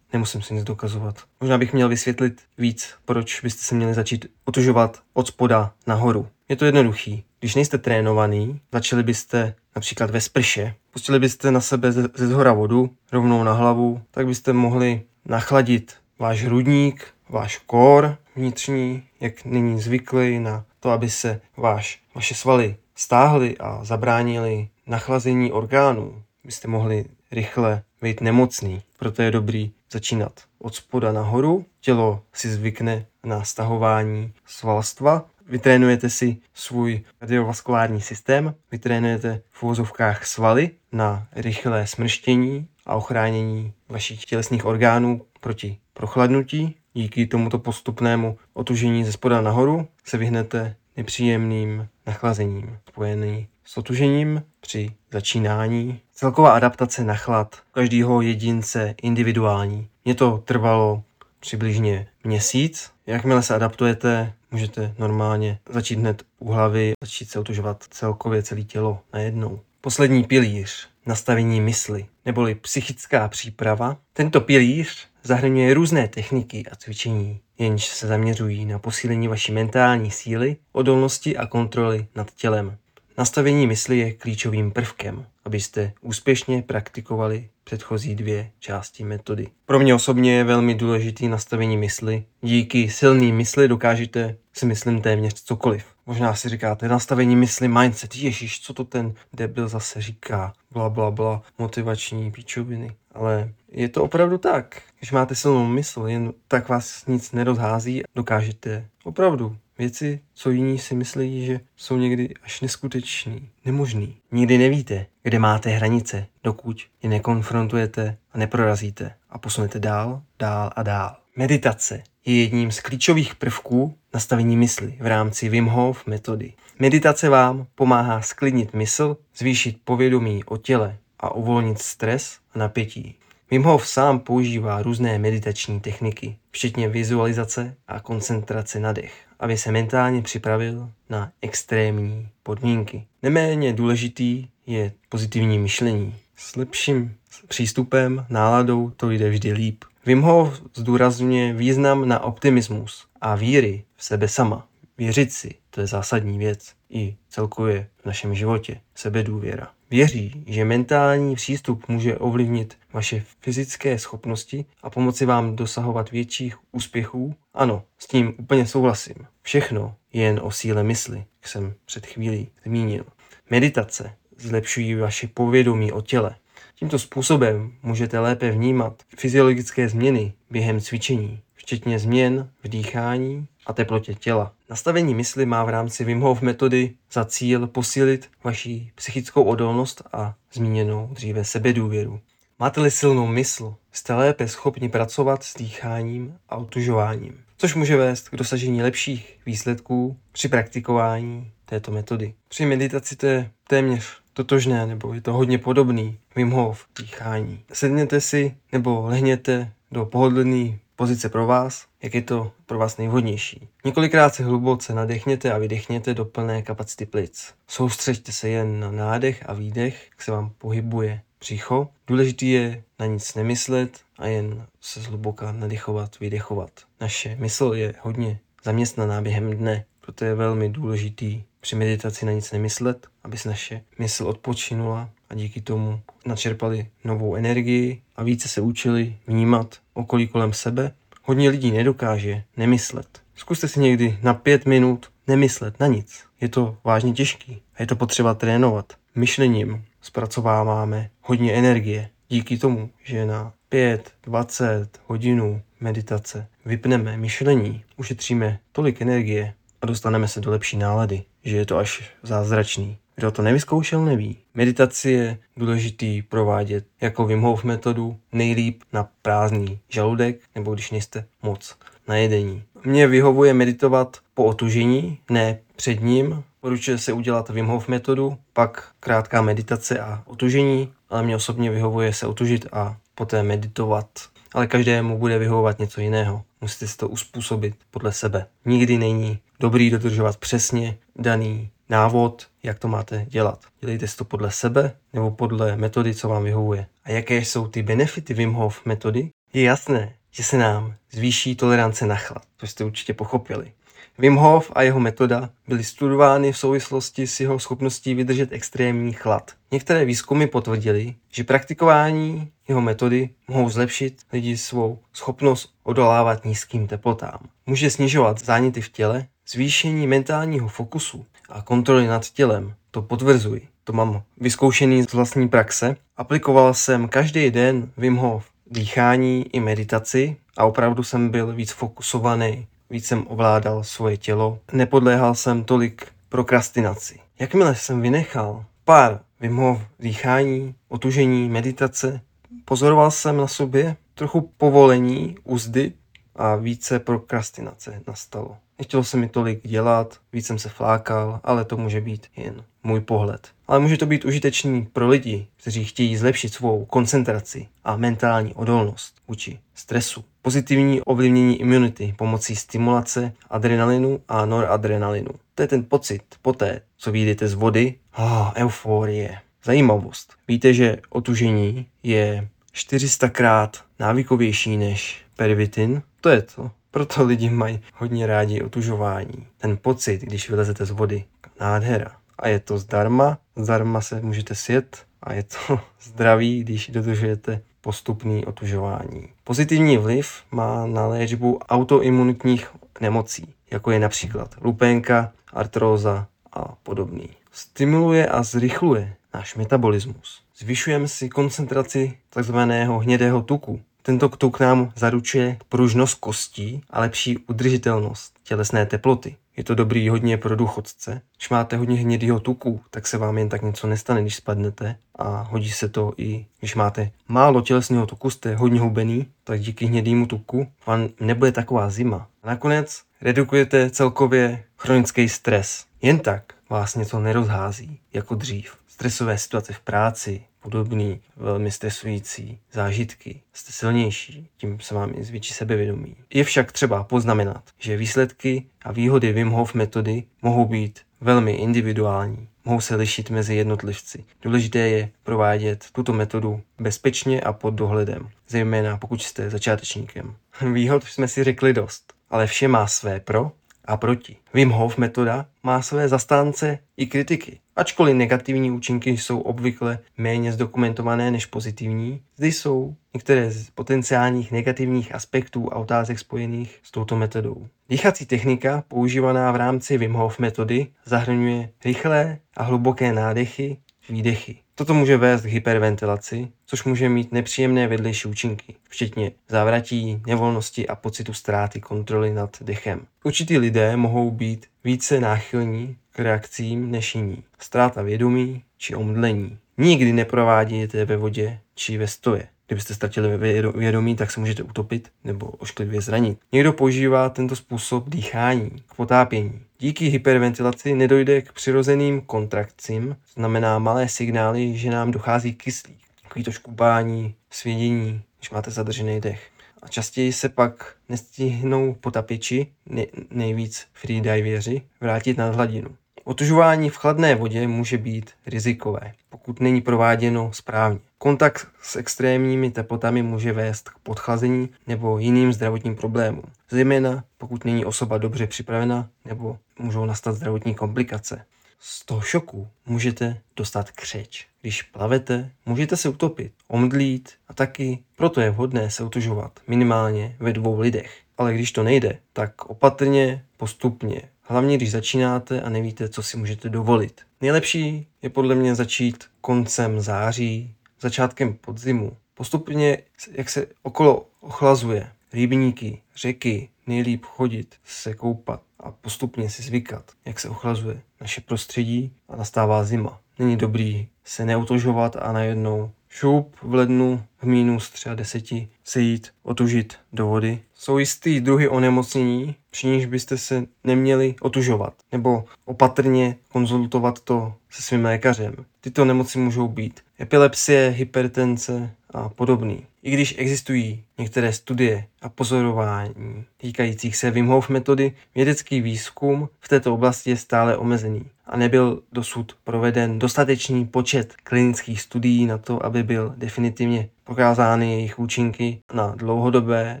Nemusím 0.12 0.42
si 0.42 0.54
nic 0.54 0.64
dokazovat. 0.64 1.22
Možná 1.40 1.58
bych 1.58 1.72
měl 1.72 1.88
vysvětlit 1.88 2.42
víc, 2.58 2.94
proč 3.04 3.40
byste 3.40 3.62
se 3.62 3.74
měli 3.74 3.94
začít 3.94 4.26
otužovat 4.44 4.98
od 5.14 5.26
spoda 5.26 5.72
nahoru. 5.86 6.28
Je 6.48 6.56
to 6.56 6.64
jednoduchý. 6.64 7.24
Když 7.40 7.54
nejste 7.54 7.78
trénovaný, 7.78 8.60
začali 8.72 9.02
byste 9.02 9.54
například 9.76 10.10
ve 10.10 10.20
sprše, 10.20 10.74
pustili 10.92 11.18
byste 11.18 11.50
na 11.50 11.60
sebe 11.60 11.92
ze, 11.92 12.08
zhora 12.14 12.52
vodu, 12.52 12.90
rovnou 13.12 13.44
na 13.44 13.52
hlavu, 13.52 14.02
tak 14.10 14.26
byste 14.26 14.52
mohli 14.52 15.02
nachladit 15.24 15.94
váš 16.18 16.44
hrudník, 16.44 17.06
váš 17.28 17.58
kor 17.58 18.16
vnitřní, 18.36 19.02
jak 19.20 19.44
není 19.44 19.80
zvyklý 19.80 20.38
na 20.38 20.64
to, 20.80 20.90
aby 20.90 21.10
se 21.10 21.40
váš, 21.56 22.00
vaše 22.14 22.34
svaly 22.34 22.76
stáhly 22.98 23.58
a 23.58 23.84
zabránili 23.84 24.68
nachlazení 24.86 25.52
orgánů. 25.52 26.22
Byste 26.44 26.68
mohli 26.68 27.04
rychle 27.30 27.82
být 28.02 28.20
nemocný. 28.20 28.82
Proto 28.98 29.22
je 29.22 29.30
dobrý 29.30 29.72
začínat 29.90 30.32
od 30.58 30.74
spoda 30.74 31.12
nahoru. 31.12 31.64
Tělo 31.80 32.22
si 32.32 32.48
zvykne 32.48 33.06
na 33.24 33.44
stahování 33.44 34.32
svalstva. 34.46 35.24
Vytrénujete 35.48 36.10
si 36.10 36.36
svůj 36.54 37.00
kardiovaskulární 37.18 38.00
systém, 38.00 38.54
vytrénujete 38.72 39.42
v 39.50 39.62
úvozovkách 39.62 40.26
svaly 40.26 40.70
na 40.92 41.28
rychlé 41.32 41.86
smrštění 41.86 42.68
a 42.86 42.94
ochránění 42.94 43.72
vašich 43.88 44.24
tělesných 44.24 44.64
orgánů 44.64 45.22
proti 45.40 45.78
prochladnutí. 45.94 46.76
Díky 46.94 47.26
tomuto 47.26 47.58
postupnému 47.58 48.38
otužení 48.52 49.04
ze 49.04 49.12
spoda 49.12 49.40
nahoru 49.40 49.88
se 50.04 50.18
vyhnete 50.18 50.76
nepříjemným 50.96 51.88
nachlazením 52.06 52.78
spojený 52.88 53.48
s 53.64 53.78
otužením 53.78 54.42
při 54.60 54.90
začínání. 55.12 56.00
Celková 56.14 56.50
adaptace 56.50 57.04
na 57.04 57.14
chlad 57.14 57.56
každého 57.72 58.22
jedince 58.22 58.94
individuální. 59.02 59.88
Mně 60.04 60.14
to 60.14 60.38
trvalo 60.38 61.02
přibližně 61.40 62.08
měsíc. 62.24 62.90
Jakmile 63.06 63.42
se 63.42 63.54
adaptujete, 63.54 64.32
můžete 64.50 64.94
normálně 64.98 65.58
začít 65.70 65.98
hned 65.98 66.22
u 66.38 66.52
hlavy, 66.52 66.92
začít 67.02 67.30
se 67.30 67.38
otužovat 67.38 67.84
celkově 67.90 68.42
celé 68.42 68.62
tělo 68.62 69.00
najednou. 69.12 69.60
Poslední 69.80 70.24
pilíř, 70.24 70.88
nastavení 71.06 71.60
mysli, 71.60 72.06
neboli 72.24 72.54
psychická 72.54 73.28
příprava. 73.28 73.96
Tento 74.12 74.40
pilíř 74.40 75.08
zahrnuje 75.22 75.74
různé 75.74 76.08
techniky 76.08 76.64
a 76.72 76.76
cvičení, 76.76 77.40
jenž 77.58 77.86
se 77.86 78.06
zaměřují 78.06 78.64
na 78.64 78.78
posílení 78.78 79.28
vaší 79.28 79.52
mentální 79.52 80.10
síly, 80.10 80.56
odolnosti 80.72 81.36
a 81.36 81.46
kontroly 81.46 82.06
nad 82.14 82.30
tělem. 82.34 82.76
Nastavení 83.18 83.66
mysli 83.66 83.98
je 83.98 84.12
klíčovým 84.12 84.70
prvkem, 84.70 85.26
abyste 85.44 85.92
úspěšně 86.00 86.62
praktikovali 86.62 87.48
předchozí 87.64 88.14
dvě 88.14 88.50
části 88.58 89.04
metody. 89.04 89.46
Pro 89.66 89.78
mě 89.78 89.94
osobně 89.94 90.36
je 90.36 90.44
velmi 90.44 90.74
důležitý 90.74 91.28
nastavení 91.28 91.76
mysli. 91.76 92.24
Díky 92.42 92.90
silné 92.90 93.32
mysli 93.32 93.68
dokážete 93.68 94.36
si 94.52 94.66
myslím 94.66 95.02
téměř 95.02 95.34
cokoliv. 95.34 95.84
Možná 96.06 96.34
si 96.34 96.48
říkáte, 96.48 96.88
nastavení 96.88 97.36
mysli, 97.36 97.68
mindset, 97.68 98.16
ježíš, 98.16 98.60
co 98.60 98.74
to 98.74 98.84
ten 98.84 99.14
debil 99.32 99.68
zase 99.68 100.02
říká, 100.02 100.52
bla, 100.70 100.90
bla, 100.90 101.10
bla, 101.10 101.42
motivační 101.58 102.32
píčoviny. 102.32 102.96
Ale 103.12 103.52
je 103.72 103.88
to 103.88 104.04
opravdu 104.04 104.38
tak. 104.38 104.82
Když 104.98 105.12
máte 105.12 105.34
silnou 105.34 105.66
mysl, 105.66 106.04
jen 106.06 106.32
tak 106.48 106.68
vás 106.68 107.06
nic 107.06 107.32
nerozhází, 107.32 108.02
dokážete 108.14 108.86
opravdu 109.04 109.56
věci, 109.78 110.20
co 110.34 110.50
jiní 110.50 110.78
si 110.78 110.94
myslí, 110.94 111.46
že 111.46 111.60
jsou 111.76 111.96
někdy 111.96 112.34
až 112.42 112.60
neskutečný, 112.60 113.48
nemožný. 113.64 114.16
Nikdy 114.32 114.58
nevíte, 114.58 115.06
kde 115.22 115.38
máte 115.38 115.70
hranice, 115.70 116.26
dokud 116.44 116.82
je 117.02 117.08
nekonfrontujete 117.08 118.16
a 118.32 118.38
neprorazíte 118.38 119.14
a 119.30 119.38
posunete 119.38 119.78
dál, 119.78 120.22
dál 120.38 120.70
a 120.76 120.82
dál. 120.82 121.16
Meditace 121.36 122.02
je 122.24 122.42
jedním 122.42 122.70
z 122.70 122.80
klíčových 122.80 123.34
prvků 123.34 123.94
nastavení 124.14 124.56
mysli 124.56 124.96
v 125.00 125.06
rámci 125.06 125.48
Wim 125.48 125.66
Hof 125.66 126.06
metody. 126.06 126.52
Meditace 126.78 127.28
vám 127.28 127.66
pomáhá 127.74 128.22
sklidnit 128.22 128.74
mysl, 128.74 129.16
zvýšit 129.36 129.78
povědomí 129.84 130.44
o 130.44 130.56
těle 130.56 130.96
a 131.20 131.34
uvolnit 131.34 131.78
stres 131.78 132.38
a 132.54 132.58
napětí. 132.58 133.14
Wim 133.50 133.62
Hof 133.62 133.88
sám 133.88 134.18
používá 134.18 134.82
různé 134.82 135.18
meditační 135.18 135.80
techniky, 135.80 136.36
včetně 136.50 136.88
vizualizace 136.88 137.74
a 137.88 138.00
koncentrace 138.00 138.80
na 138.80 138.92
dech, 138.92 139.27
aby 139.40 139.58
se 139.58 139.72
mentálně 139.72 140.22
připravil 140.22 140.90
na 141.10 141.32
extrémní 141.42 142.28
podmínky. 142.42 143.06
Neméně 143.22 143.72
důležitý 143.72 144.48
je 144.66 144.92
pozitivní 145.08 145.58
myšlení. 145.58 146.14
S 146.36 146.56
lepším 146.56 147.14
přístupem, 147.48 148.26
náladou 148.28 148.90
to 148.90 149.10
jde 149.10 149.30
vždy 149.30 149.52
líp. 149.52 149.84
Wim 150.06 150.22
Hof 150.22 150.62
zdůrazňuje 150.74 151.52
význam 151.52 152.08
na 152.08 152.20
optimismus 152.20 153.06
a 153.20 153.34
víry 153.34 153.84
v 153.96 154.04
sebe 154.04 154.28
sama. 154.28 154.66
Věřit 154.98 155.32
si, 155.32 155.54
to 155.70 155.80
je 155.80 155.86
zásadní 155.86 156.38
věc 156.38 156.72
i 156.90 157.16
celkově 157.28 157.88
v 158.02 158.06
našem 158.06 158.34
životě, 158.34 158.80
sebedůvěra. 158.94 159.70
Věří, 159.90 160.44
že 160.46 160.64
mentální 160.64 161.34
přístup 161.34 161.88
může 161.88 162.18
ovlivnit 162.18 162.78
vaše 162.92 163.24
fyzické 163.40 163.98
schopnosti 163.98 164.64
a 164.82 164.90
pomoci 164.90 165.26
vám 165.26 165.56
dosahovat 165.56 166.10
větších 166.10 166.56
úspěchů? 166.72 167.34
Ano, 167.54 167.82
s 167.98 168.06
tím 168.06 168.34
úplně 168.38 168.66
souhlasím. 168.66 169.14
Všechno 169.42 169.94
je 170.12 170.22
jen 170.22 170.40
o 170.42 170.50
síle 170.50 170.82
mysli, 170.82 171.16
jak 171.16 171.48
jsem 171.48 171.74
před 171.84 172.06
chvílí 172.06 172.48
zmínil. 172.66 173.04
Meditace 173.50 174.14
zlepšují 174.36 174.94
vaše 174.94 175.28
povědomí 175.28 175.92
o 175.92 176.00
těle. 176.00 176.36
Tímto 176.74 176.98
způsobem 176.98 177.72
můžete 177.82 178.18
lépe 178.18 178.50
vnímat 178.50 179.02
fyziologické 179.16 179.88
změny 179.88 180.32
během 180.50 180.80
cvičení, 180.80 181.40
včetně 181.54 181.98
změn 181.98 182.50
v 182.64 182.68
dýchání 182.68 183.46
a 183.68 183.72
teplotě 183.72 184.14
těla. 184.14 184.52
Nastavení 184.70 185.14
mysli 185.14 185.46
má 185.46 185.64
v 185.64 185.68
rámci 185.68 186.04
Wim 186.04 186.20
Hof 186.20 186.42
metody 186.42 186.94
za 187.12 187.24
cíl 187.24 187.66
posílit 187.66 188.30
vaši 188.44 188.90
psychickou 188.94 189.42
odolnost 189.42 190.02
a 190.12 190.34
zmíněnou 190.52 191.08
dříve 191.12 191.44
sebedůvěru. 191.44 192.20
Máte-li 192.58 192.90
silnou 192.90 193.26
mysl, 193.26 193.74
jste 193.92 194.14
lépe 194.14 194.48
schopni 194.48 194.88
pracovat 194.88 195.42
s 195.42 195.56
dýcháním 195.56 196.34
a 196.48 196.56
otužováním, 196.56 197.40
což 197.56 197.74
může 197.74 197.96
vést 197.96 198.28
k 198.28 198.36
dosažení 198.36 198.82
lepších 198.82 199.38
výsledků 199.46 200.16
při 200.32 200.48
praktikování 200.48 201.52
této 201.64 201.90
metody. 201.90 202.34
Při 202.48 202.66
meditaci 202.66 203.16
to 203.16 203.26
je 203.26 203.50
téměř 203.68 204.04
totožné, 204.32 204.86
nebo 204.86 205.14
je 205.14 205.20
to 205.20 205.32
hodně 205.32 205.58
podobný 205.58 206.18
Wim 206.36 206.50
Hof 206.50 206.86
dýchání. 206.98 207.60
Sedněte 207.72 208.20
si 208.20 208.54
nebo 208.72 209.02
lehněte 209.06 209.72
do 209.92 210.06
pohodlný 210.06 210.78
pozice 210.98 211.28
pro 211.28 211.46
vás, 211.46 211.86
jak 212.02 212.14
je 212.14 212.22
to 212.22 212.52
pro 212.66 212.78
vás 212.78 212.96
nejvhodnější. 212.96 213.68
Několikrát 213.84 214.34
se 214.34 214.44
hluboce 214.44 214.94
nadechněte 214.94 215.52
a 215.52 215.58
vydechněte 215.58 216.14
do 216.14 216.24
plné 216.24 216.62
kapacity 216.62 217.06
plic. 217.06 217.54
Soustřeďte 217.68 218.32
se 218.32 218.48
jen 218.48 218.80
na 218.80 218.90
nádech 218.90 219.44
a 219.46 219.52
výdech, 219.52 220.06
jak 220.10 220.22
se 220.22 220.30
vám 220.32 220.50
pohybuje 220.58 221.20
břicho. 221.40 221.88
Důležitý 222.06 222.50
je 222.50 222.82
na 222.98 223.06
nic 223.06 223.34
nemyslet 223.34 224.00
a 224.18 224.26
jen 224.26 224.66
se 224.80 225.00
zhluboka 225.00 225.52
nadechovat, 225.52 226.20
vydechovat. 226.20 226.70
Naše 227.00 227.36
mysl 227.36 227.72
je 227.74 227.94
hodně 228.00 228.38
zaměstnaná 228.64 229.20
během 229.22 229.56
dne, 229.56 229.84
proto 230.00 230.24
je 230.24 230.34
velmi 230.34 230.68
důležitý 230.68 231.42
při 231.60 231.76
meditaci 231.76 232.26
na 232.26 232.32
nic 232.32 232.52
nemyslet, 232.52 233.06
aby 233.24 233.38
se 233.38 233.48
naše 233.48 233.82
mysl 233.98 234.26
odpočinula 234.26 235.10
a 235.30 235.34
díky 235.34 235.60
tomu 235.60 236.00
načerpali 236.26 236.86
novou 237.04 237.34
energii 237.34 238.02
a 238.16 238.22
více 238.22 238.48
se 238.48 238.60
učili 238.60 239.16
vnímat 239.26 239.78
okolí 239.94 240.28
kolem 240.28 240.52
sebe. 240.52 240.92
Hodně 241.22 241.50
lidí 241.50 241.70
nedokáže 241.70 242.42
nemyslet. 242.56 243.22
Zkuste 243.34 243.68
si 243.68 243.80
někdy 243.80 244.18
na 244.22 244.34
pět 244.34 244.66
minut 244.66 245.06
nemyslet 245.26 245.80
na 245.80 245.86
nic. 245.86 246.24
Je 246.40 246.48
to 246.48 246.76
vážně 246.84 247.12
těžký 247.12 247.62
a 247.74 247.82
je 247.82 247.86
to 247.86 247.96
potřeba 247.96 248.34
trénovat. 248.34 248.92
Myšlením 249.14 249.84
zpracováváme 250.02 251.10
hodně 251.22 251.52
energie 251.52 252.08
díky 252.28 252.58
tomu, 252.58 252.90
že 253.04 253.26
na 253.26 253.52
5, 253.68 254.12
20 254.22 255.00
hodinů 255.06 255.62
meditace 255.80 256.46
vypneme 256.64 257.16
myšlení, 257.16 257.84
ušetříme 257.96 258.58
tolik 258.72 259.02
energie 259.02 259.54
a 259.82 259.86
dostaneme 259.86 260.28
se 260.28 260.40
do 260.40 260.50
lepší 260.50 260.76
nálady, 260.76 261.22
že 261.44 261.56
je 261.56 261.66
to 261.66 261.76
až 261.76 262.12
zázračný. 262.22 262.98
Kdo 263.18 263.30
to 263.30 263.42
nevyzkoušel, 263.42 264.04
neví. 264.04 264.36
Meditaci 264.54 265.10
je 265.10 265.38
důležitý 265.56 266.22
provádět 266.22 266.86
jako 267.00 267.26
Wim 267.26 267.40
Hof 267.40 267.64
metodu 267.64 268.16
nejlíp 268.32 268.82
na 268.92 269.08
prázdný 269.22 269.78
žaludek 269.88 270.40
nebo 270.54 270.74
když 270.74 270.90
nejste 270.90 271.24
moc 271.42 271.76
na 272.08 272.16
jedení. 272.16 272.62
Mně 272.84 273.06
vyhovuje 273.06 273.54
meditovat 273.54 274.16
po 274.34 274.44
otužení, 274.44 275.18
ne 275.30 275.58
před 275.76 276.00
ním. 276.00 276.44
Poručuje 276.60 276.98
se 276.98 277.12
udělat 277.12 277.48
Wim 277.48 277.66
Hof 277.66 277.88
metodu, 277.88 278.38
pak 278.52 278.92
krátká 279.00 279.42
meditace 279.42 279.98
a 280.00 280.22
otužení, 280.26 280.92
ale 281.10 281.22
mě 281.22 281.36
osobně 281.36 281.70
vyhovuje 281.70 282.12
se 282.12 282.26
otužit 282.26 282.66
a 282.72 282.96
poté 283.14 283.42
meditovat. 283.42 284.06
Ale 284.54 284.66
každému 284.66 285.18
bude 285.18 285.38
vyhovovat 285.38 285.78
něco 285.78 286.00
jiného. 286.00 286.42
Musíte 286.60 286.86
si 286.86 286.96
to 286.96 287.08
uspůsobit 287.08 287.74
podle 287.90 288.12
sebe. 288.12 288.46
Nikdy 288.64 288.98
není 288.98 289.38
dobrý 289.60 289.90
dodržovat 289.90 290.36
přesně 290.36 290.98
daný 291.16 291.70
návod, 291.88 292.46
jak 292.68 292.78
to 292.78 292.88
máte 292.88 293.26
dělat. 293.28 293.64
Dělejte 293.80 294.08
si 294.08 294.16
to 294.16 294.24
podle 294.24 294.50
sebe 294.50 294.92
nebo 295.12 295.30
podle 295.30 295.76
metody, 295.76 296.14
co 296.14 296.28
vám 296.28 296.44
vyhovuje. 296.44 296.86
A 297.04 297.10
jaké 297.10 297.36
jsou 297.36 297.68
ty 297.68 297.82
benefity 297.82 298.34
Wim 298.34 298.52
Hof 298.52 298.86
metody? 298.86 299.30
Je 299.52 299.62
jasné, 299.62 300.14
že 300.30 300.42
se 300.44 300.58
nám 300.58 300.94
zvýší 301.12 301.56
tolerance 301.56 302.06
na 302.06 302.16
chlad, 302.16 302.42
to 302.56 302.66
jste 302.66 302.84
určitě 302.84 303.14
pochopili. 303.14 303.72
Wim 304.18 304.36
Hof 304.36 304.72
a 304.74 304.82
jeho 304.82 305.00
metoda 305.00 305.50
byly 305.68 305.84
studovány 305.84 306.52
v 306.52 306.58
souvislosti 306.58 307.26
s 307.26 307.40
jeho 307.40 307.58
schopností 307.58 308.14
vydržet 308.14 308.52
extrémní 308.52 309.12
chlad. 309.12 309.52
Některé 309.70 310.04
výzkumy 310.04 310.46
potvrdily, 310.46 311.14
že 311.32 311.44
praktikování 311.44 312.52
jeho 312.68 312.80
metody 312.80 313.30
mohou 313.48 313.70
zlepšit 313.70 314.22
lidi 314.32 314.56
svou 314.56 314.98
schopnost 315.12 315.74
odolávat 315.82 316.44
nízkým 316.44 316.86
teplotám. 316.86 317.38
Může 317.66 317.90
snižovat 317.90 318.44
záněty 318.44 318.80
v 318.80 318.88
těle, 318.88 319.26
zvýšení 319.48 320.06
mentálního 320.06 320.68
fokusu 320.68 321.26
a 321.48 321.62
kontroly 321.62 322.06
nad 322.06 322.30
tělem. 322.30 322.74
To 322.90 323.02
potvrzuji. 323.02 323.68
To 323.84 323.92
mám 323.92 324.22
vyzkoušený 324.36 325.02
z 325.02 325.12
vlastní 325.12 325.48
praxe. 325.48 325.96
Aplikoval 326.16 326.74
jsem 326.74 327.08
každý 327.08 327.50
den 327.50 327.90
Wim 327.96 328.16
Hof 328.16 328.46
dýchání 328.70 329.46
i 329.52 329.60
meditaci 329.60 330.36
a 330.56 330.64
opravdu 330.64 331.02
jsem 331.02 331.28
byl 331.28 331.52
víc 331.54 331.72
fokusovaný, 331.72 332.66
víc 332.90 333.06
jsem 333.06 333.24
ovládal 333.28 333.84
svoje 333.84 334.16
tělo, 334.16 334.58
nepodléhal 334.72 335.34
jsem 335.34 335.64
tolik 335.64 336.06
prokrastinaci. 336.28 337.20
Jakmile 337.38 337.74
jsem 337.74 338.00
vynechal 338.00 338.64
pár 338.84 339.20
Wim 339.40 339.56
Hof 339.56 339.80
dýchání, 340.00 340.74
otužení, 340.88 341.48
meditace, 341.48 342.20
pozoroval 342.64 343.10
jsem 343.10 343.36
na 343.36 343.46
sobě 343.46 343.96
trochu 344.14 344.52
povolení, 344.56 345.36
úzdy 345.44 345.92
a 346.36 346.56
více 346.56 346.98
prokrastinace 346.98 348.02
nastalo. 348.08 348.56
Nechtělo 348.78 349.04
se 349.04 349.16
mi 349.16 349.28
tolik 349.28 349.68
dělat, 349.68 350.18
víc 350.32 350.46
jsem 350.46 350.58
se 350.58 350.68
flákal, 350.68 351.40
ale 351.44 351.64
to 351.64 351.76
může 351.76 352.00
být 352.00 352.26
jen 352.36 352.64
můj 352.82 353.00
pohled. 353.00 353.48
Ale 353.68 353.78
může 353.78 353.96
to 353.96 354.06
být 354.06 354.24
užitečný 354.24 354.86
pro 354.92 355.08
lidi, 355.08 355.46
kteří 355.56 355.84
chtějí 355.84 356.16
zlepšit 356.16 356.54
svou 356.54 356.84
koncentraci 356.84 357.66
a 357.84 357.96
mentální 357.96 358.54
odolnost 358.54 359.14
vůči 359.28 359.58
stresu. 359.74 360.24
Pozitivní 360.42 361.00
ovlivnění 361.02 361.60
imunity 361.60 362.14
pomocí 362.18 362.56
stimulace 362.56 363.32
adrenalinu 363.50 364.20
a 364.28 364.44
noradrenalinu. 364.44 365.30
To 365.54 365.62
je 365.62 365.68
ten 365.68 365.84
pocit 365.84 366.22
poté, 366.42 366.80
co 366.96 367.12
vyjdete 367.12 367.48
z 367.48 367.54
vody. 367.54 367.94
Oh, 368.16 368.52
euforie. 368.56 369.38
Zajímavost. 369.64 370.32
Víte, 370.48 370.74
že 370.74 370.96
otužení 371.10 371.86
je 372.02 372.48
400 372.72 373.28
krát 373.28 373.84
návykovější 373.98 374.76
než 374.76 375.22
pervitin? 375.36 376.02
To 376.20 376.28
je 376.28 376.42
to. 376.42 376.70
Proto 376.90 377.24
lidi 377.24 377.50
mají 377.50 377.80
hodně 377.94 378.26
rádi 378.26 378.62
otužování. 378.62 379.46
Ten 379.56 379.78
pocit, 379.82 380.20
když 380.22 380.50
vylezete 380.50 380.84
z 380.84 380.90
vody, 380.90 381.24
nádhera. 381.60 382.16
A 382.38 382.48
je 382.48 382.60
to 382.60 382.78
zdarma, 382.78 383.38
zdarma 383.56 384.00
se 384.00 384.20
můžete 384.20 384.54
sjet 384.54 385.06
a 385.22 385.32
je 385.32 385.42
to 385.42 385.80
zdraví, 386.02 386.60
když 386.64 386.88
dodržujete 386.88 387.60
postupný 387.80 388.46
otužování. 388.46 389.28
Pozitivní 389.44 389.98
vliv 389.98 390.42
má 390.50 390.86
na 390.86 391.06
léčbu 391.06 391.58
autoimunitních 391.58 392.70
nemocí, 393.00 393.54
jako 393.70 393.90
je 393.90 393.98
například 394.00 394.54
lupénka, 394.60 395.32
artróza 395.52 396.26
a 396.52 396.74
podobný. 396.82 397.28
Stimuluje 397.52 398.26
a 398.26 398.42
zrychluje 398.42 399.14
náš 399.34 399.54
metabolismus. 399.54 400.42
Zvyšujeme 400.58 401.08
si 401.08 401.28
koncentraci 401.28 402.18
tzv. 402.30 402.56
hnědého 403.00 403.42
tuku, 403.42 403.80
tento 404.02 404.28
tuk 404.28 404.60
nám 404.60 404.92
zaručuje 404.96 405.56
pružnost 405.68 406.14
kostí 406.14 406.80
a 406.90 407.00
lepší 407.00 407.38
udržitelnost 407.38 408.32
tělesné 408.44 408.86
teploty. 408.86 409.36
Je 409.56 409.64
to 409.64 409.74
dobrý 409.74 410.08
hodně 410.08 410.36
pro 410.36 410.56
důchodce. 410.56 411.20
Když 411.36 411.48
máte 411.48 411.76
hodně 411.76 411.96
hnědého 411.96 412.40
tuku, 412.40 412.80
tak 412.90 413.06
se 413.06 413.18
vám 413.18 413.38
jen 413.38 413.48
tak 413.48 413.62
něco 413.62 413.86
nestane, 413.86 414.22
když 414.22 414.34
spadnete. 414.34 414.96
A 415.18 415.42
hodí 415.42 415.70
se 415.70 415.88
to 415.88 416.12
i, 416.16 416.46
když 416.58 416.74
máte 416.74 417.10
málo 417.28 417.60
tělesného 417.60 418.06
tuku, 418.06 418.30
jste 418.30 418.54
hodně 418.54 418.80
hubený, 418.80 419.26
tak 419.44 419.60
díky 419.60 419.86
hnědému 419.86 420.26
tuku 420.26 420.68
vám 420.86 421.08
nebude 421.20 421.52
taková 421.52 421.90
zima. 421.90 422.28
A 422.42 422.46
nakonec 422.46 423.02
redukujete 423.20 423.90
celkově 423.90 424.64
chronický 424.76 425.28
stres. 425.28 425.84
Jen 426.02 426.18
tak 426.18 426.54
vás 426.70 426.94
něco 426.94 427.20
nerozhází, 427.20 428.00
jako 428.12 428.34
dřív. 428.34 428.76
Stresové 428.88 429.38
situace 429.38 429.72
v 429.72 429.80
práci, 429.80 430.44
podobný, 430.60 431.20
velmi 431.36 431.70
stresující 431.70 432.58
zážitky. 432.72 433.40
Jste 433.52 433.72
silnější, 433.72 434.48
tím 434.56 434.80
se 434.80 434.94
vám 434.94 435.12
i 435.14 435.24
zvětší 435.24 435.54
sebevědomí. 435.54 436.16
Je 436.34 436.44
však 436.44 436.72
třeba 436.72 437.04
poznamenat, 437.04 437.62
že 437.78 437.96
výsledky 437.96 438.66
a 438.82 438.92
výhody 438.92 439.32
Wim 439.32 439.50
Hof 439.50 439.74
metody 439.74 440.24
mohou 440.42 440.64
být 440.64 441.00
velmi 441.20 441.52
individuální, 441.52 442.48
mohou 442.64 442.80
se 442.80 442.96
lišit 442.96 443.30
mezi 443.30 443.54
jednotlivci. 443.54 444.24
Důležité 444.42 444.78
je 444.78 445.08
provádět 445.22 445.86
tuto 445.92 446.12
metodu 446.12 446.60
bezpečně 446.78 447.40
a 447.40 447.52
pod 447.52 447.74
dohledem, 447.74 448.28
zejména 448.48 448.96
pokud 448.96 449.22
jste 449.22 449.50
začátečníkem. 449.50 450.34
Výhod 450.72 451.04
jsme 451.04 451.28
si 451.28 451.44
řekli 451.44 451.72
dost, 451.72 452.12
ale 452.30 452.46
vše 452.46 452.68
má 452.68 452.86
své 452.86 453.20
pro 453.20 453.52
a 453.84 453.96
proti. 453.96 454.36
Wim 454.54 454.70
Hof 454.70 454.98
metoda 454.98 455.46
má 455.62 455.82
své 455.82 456.08
zastánce 456.08 456.78
i 456.96 457.06
kritiky. 457.06 457.60
Ačkoliv 457.78 458.16
negativní 458.16 458.70
účinky 458.70 459.10
jsou 459.10 459.40
obvykle 459.40 459.98
méně 460.16 460.52
zdokumentované 460.52 461.30
než 461.30 461.46
pozitivní, 461.46 462.22
zde 462.36 462.46
jsou 462.46 462.94
některé 463.14 463.50
z 463.50 463.70
potenciálních 463.70 464.52
negativních 464.52 465.14
aspektů 465.14 465.72
a 465.72 465.76
otázek 465.76 466.18
spojených 466.18 466.80
s 466.82 466.90
touto 466.90 467.16
metodou. 467.16 467.66
Dýchací 467.88 468.26
technika, 468.26 468.84
používaná 468.88 469.52
v 469.52 469.56
rámci 469.56 469.98
Wim 469.98 470.12
Hof 470.12 470.38
metody, 470.38 470.86
zahrnuje 471.04 471.70
rychlé 471.84 472.38
a 472.56 472.62
hluboké 472.62 473.12
nádechy, 473.12 473.76
výdechy. 474.08 474.56
Toto 474.74 474.94
může 474.94 475.16
vést 475.16 475.42
k 475.42 475.48
hyperventilaci, 475.48 476.48
což 476.66 476.84
může 476.84 477.08
mít 477.08 477.32
nepříjemné 477.32 477.86
vedlejší 477.86 478.28
účinky, 478.28 478.74
včetně 478.88 479.32
závratí, 479.48 480.22
nevolnosti 480.26 480.88
a 480.88 480.96
pocitu 480.96 481.32
ztráty 481.32 481.80
kontroly 481.80 482.32
nad 482.32 482.62
dechem. 482.62 483.06
Určití 483.24 483.58
lidé 483.58 483.96
mohou 483.96 484.30
být 484.30 484.66
více 484.84 485.20
náchylní 485.20 485.96
reakcím 486.18 486.90
než 486.90 487.14
jiní. 487.14 487.44
Ztráta 487.58 488.02
vědomí 488.02 488.62
či 488.78 488.94
omdlení. 488.94 489.58
Nikdy 489.78 490.12
neprovádějte 490.12 491.04
ve 491.04 491.16
vodě 491.16 491.58
či 491.74 491.98
ve 491.98 492.06
stoje. 492.06 492.48
Kdybyste 492.66 492.94
ztratili 492.94 493.38
vědomí, 493.74 494.16
tak 494.16 494.30
se 494.30 494.40
můžete 494.40 494.62
utopit 494.62 495.08
nebo 495.24 495.46
ošklivě 495.46 496.00
zranit. 496.00 496.38
Někdo 496.52 496.72
používá 496.72 497.28
tento 497.28 497.56
způsob 497.56 498.08
dýchání 498.08 498.70
k 498.86 498.94
potápění. 498.94 499.60
Díky 499.78 500.08
hyperventilaci 500.08 500.94
nedojde 500.94 501.42
k 501.42 501.52
přirozeným 501.52 502.20
kontrakcím, 502.20 503.16
znamená 503.34 503.78
malé 503.78 504.08
signály, 504.08 504.76
že 504.76 504.90
nám 504.90 505.10
dochází 505.10 505.54
kyslík. 505.54 505.98
Takový 506.22 506.44
to 506.44 506.52
škubání, 506.52 507.34
svědění, 507.50 508.22
když 508.38 508.50
máte 508.50 508.70
zadržený 508.70 509.20
dech. 509.20 509.50
A 509.82 509.88
častěji 509.88 510.32
se 510.32 510.48
pak 510.48 510.94
nestihnou 511.08 511.94
potapěči, 511.94 512.66
ne, 512.86 513.06
nejvíc 513.30 513.86
freedivěři, 513.92 514.82
vrátit 515.00 515.38
na 515.38 515.50
hladinu. 515.50 515.88
Otužování 516.28 516.90
v 516.90 516.96
chladné 516.96 517.34
vodě 517.34 517.68
může 517.68 517.98
být 517.98 518.30
rizikové, 518.46 519.12
pokud 519.30 519.60
není 519.60 519.80
prováděno 519.80 520.50
správně. 520.52 520.98
Kontakt 521.18 521.68
s 521.82 521.96
extrémními 521.96 522.70
teplotami 522.70 523.22
může 523.22 523.52
vést 523.52 523.88
k 523.88 523.98
podchlazení 523.98 524.68
nebo 524.86 525.18
jiným 525.18 525.52
zdravotním 525.52 525.96
problémům, 525.96 526.44
zejména 526.70 527.24
pokud 527.38 527.64
není 527.64 527.84
osoba 527.84 528.18
dobře 528.18 528.46
připravena 528.46 529.08
nebo 529.24 529.58
můžou 529.78 530.04
nastat 530.04 530.32
zdravotní 530.32 530.74
komplikace. 530.74 531.44
Z 531.78 532.04
toho 532.04 532.20
šoku 532.20 532.68
můžete 532.86 533.40
dostat 533.56 533.90
křeč. 533.90 534.46
Když 534.60 534.82
plavete, 534.82 535.50
můžete 535.66 535.96
se 535.96 536.08
utopit, 536.08 536.52
omdlít 536.68 537.32
a 537.48 537.54
taky 537.54 537.98
proto 538.16 538.40
je 538.40 538.50
vhodné 538.50 538.90
se 538.90 539.04
utužovat 539.04 539.60
minimálně 539.66 540.36
ve 540.40 540.52
dvou 540.52 540.80
lidech. 540.80 541.18
ale 541.38 541.54
když 541.54 541.72
to 541.72 541.82
nejde, 541.82 542.18
tak 542.32 542.64
opatrně, 542.64 543.44
postupně. 543.56 544.22
Hlavně, 544.50 544.76
když 544.76 544.90
začínáte 544.90 545.60
a 545.60 545.68
nevíte, 545.68 546.08
co 546.08 546.22
si 546.22 546.36
můžete 546.36 546.68
dovolit. 546.68 547.20
Nejlepší 547.40 548.06
je 548.22 548.30
podle 548.30 548.54
mě 548.54 548.74
začít 548.74 549.24
koncem 549.40 550.00
září, 550.00 550.74
začátkem 551.00 551.54
podzimu. 551.54 552.16
Postupně, 552.34 552.98
jak 553.32 553.50
se 553.50 553.66
okolo 553.82 554.26
ochlazuje, 554.40 555.10
rybníky, 555.32 556.02
řeky, 556.16 556.68
nejlíp 556.86 557.24
chodit, 557.24 557.74
se 557.84 558.14
koupat 558.14 558.62
a 558.80 558.90
postupně 558.90 559.50
si 559.50 559.62
zvykat, 559.62 560.04
jak 560.24 560.40
se 560.40 560.48
ochlazuje 560.48 561.00
naše 561.20 561.40
prostředí 561.40 562.12
a 562.28 562.36
nastává 562.36 562.84
zima. 562.84 563.20
Není 563.38 563.56
dobrý 563.56 564.08
se 564.24 564.44
neutožovat 564.44 565.16
a 565.16 565.32
najednou 565.32 565.90
šup 566.08 566.56
v 566.62 566.74
lednu 566.74 567.22
v 567.38 567.44
minus 567.44 567.90
třeba 567.90 568.14
deseti 568.14 568.68
se 568.84 569.00
jít 569.00 569.28
otužit 569.42 569.94
do 570.12 570.26
vody. 570.26 570.60
Jsou 570.74 570.98
jistý 570.98 571.40
druhy 571.40 571.68
onemocnění, 571.68 572.54
níž 572.82 573.06
byste 573.06 573.38
se 573.38 573.64
neměli 573.84 574.34
otužovat, 574.40 574.94
nebo 575.12 575.44
opatrně 575.64 576.36
konzultovat 576.48 577.20
to 577.20 577.54
se 577.70 577.82
svým 577.82 578.04
lékařem. 578.04 578.54
Tyto 578.80 579.04
nemoci 579.04 579.38
můžou 579.38 579.68
být 579.68 580.00
epilepsie, 580.20 580.88
hypertenze 580.88 581.90
a 582.14 582.28
podobný. 582.28 582.86
I 583.02 583.10
když 583.10 583.34
existují 583.38 584.04
některé 584.18 584.52
studie 584.52 585.04
a 585.22 585.28
pozorování 585.28 586.44
týkajících 586.56 587.16
se 587.16 587.30
Wim 587.30 587.46
Hof 587.46 587.68
metody, 587.68 588.12
vědecký 588.34 588.80
výzkum 588.80 589.48
v 589.60 589.68
této 589.68 589.94
oblasti 589.94 590.30
je 590.30 590.36
stále 590.36 590.76
omezený 590.76 591.24
a 591.46 591.56
nebyl 591.56 592.02
dosud 592.12 592.56
proveden 592.64 593.18
dostatečný 593.18 593.86
počet 593.86 594.34
klinických 594.44 595.00
studií 595.00 595.46
na 595.46 595.58
to, 595.58 595.84
aby 595.86 596.02
byl 596.02 596.34
definitivně 596.36 597.08
prokázány 597.24 597.92
jejich 597.92 598.18
účinky 598.18 598.80
na 598.94 599.14
dlouhodobé 599.16 600.00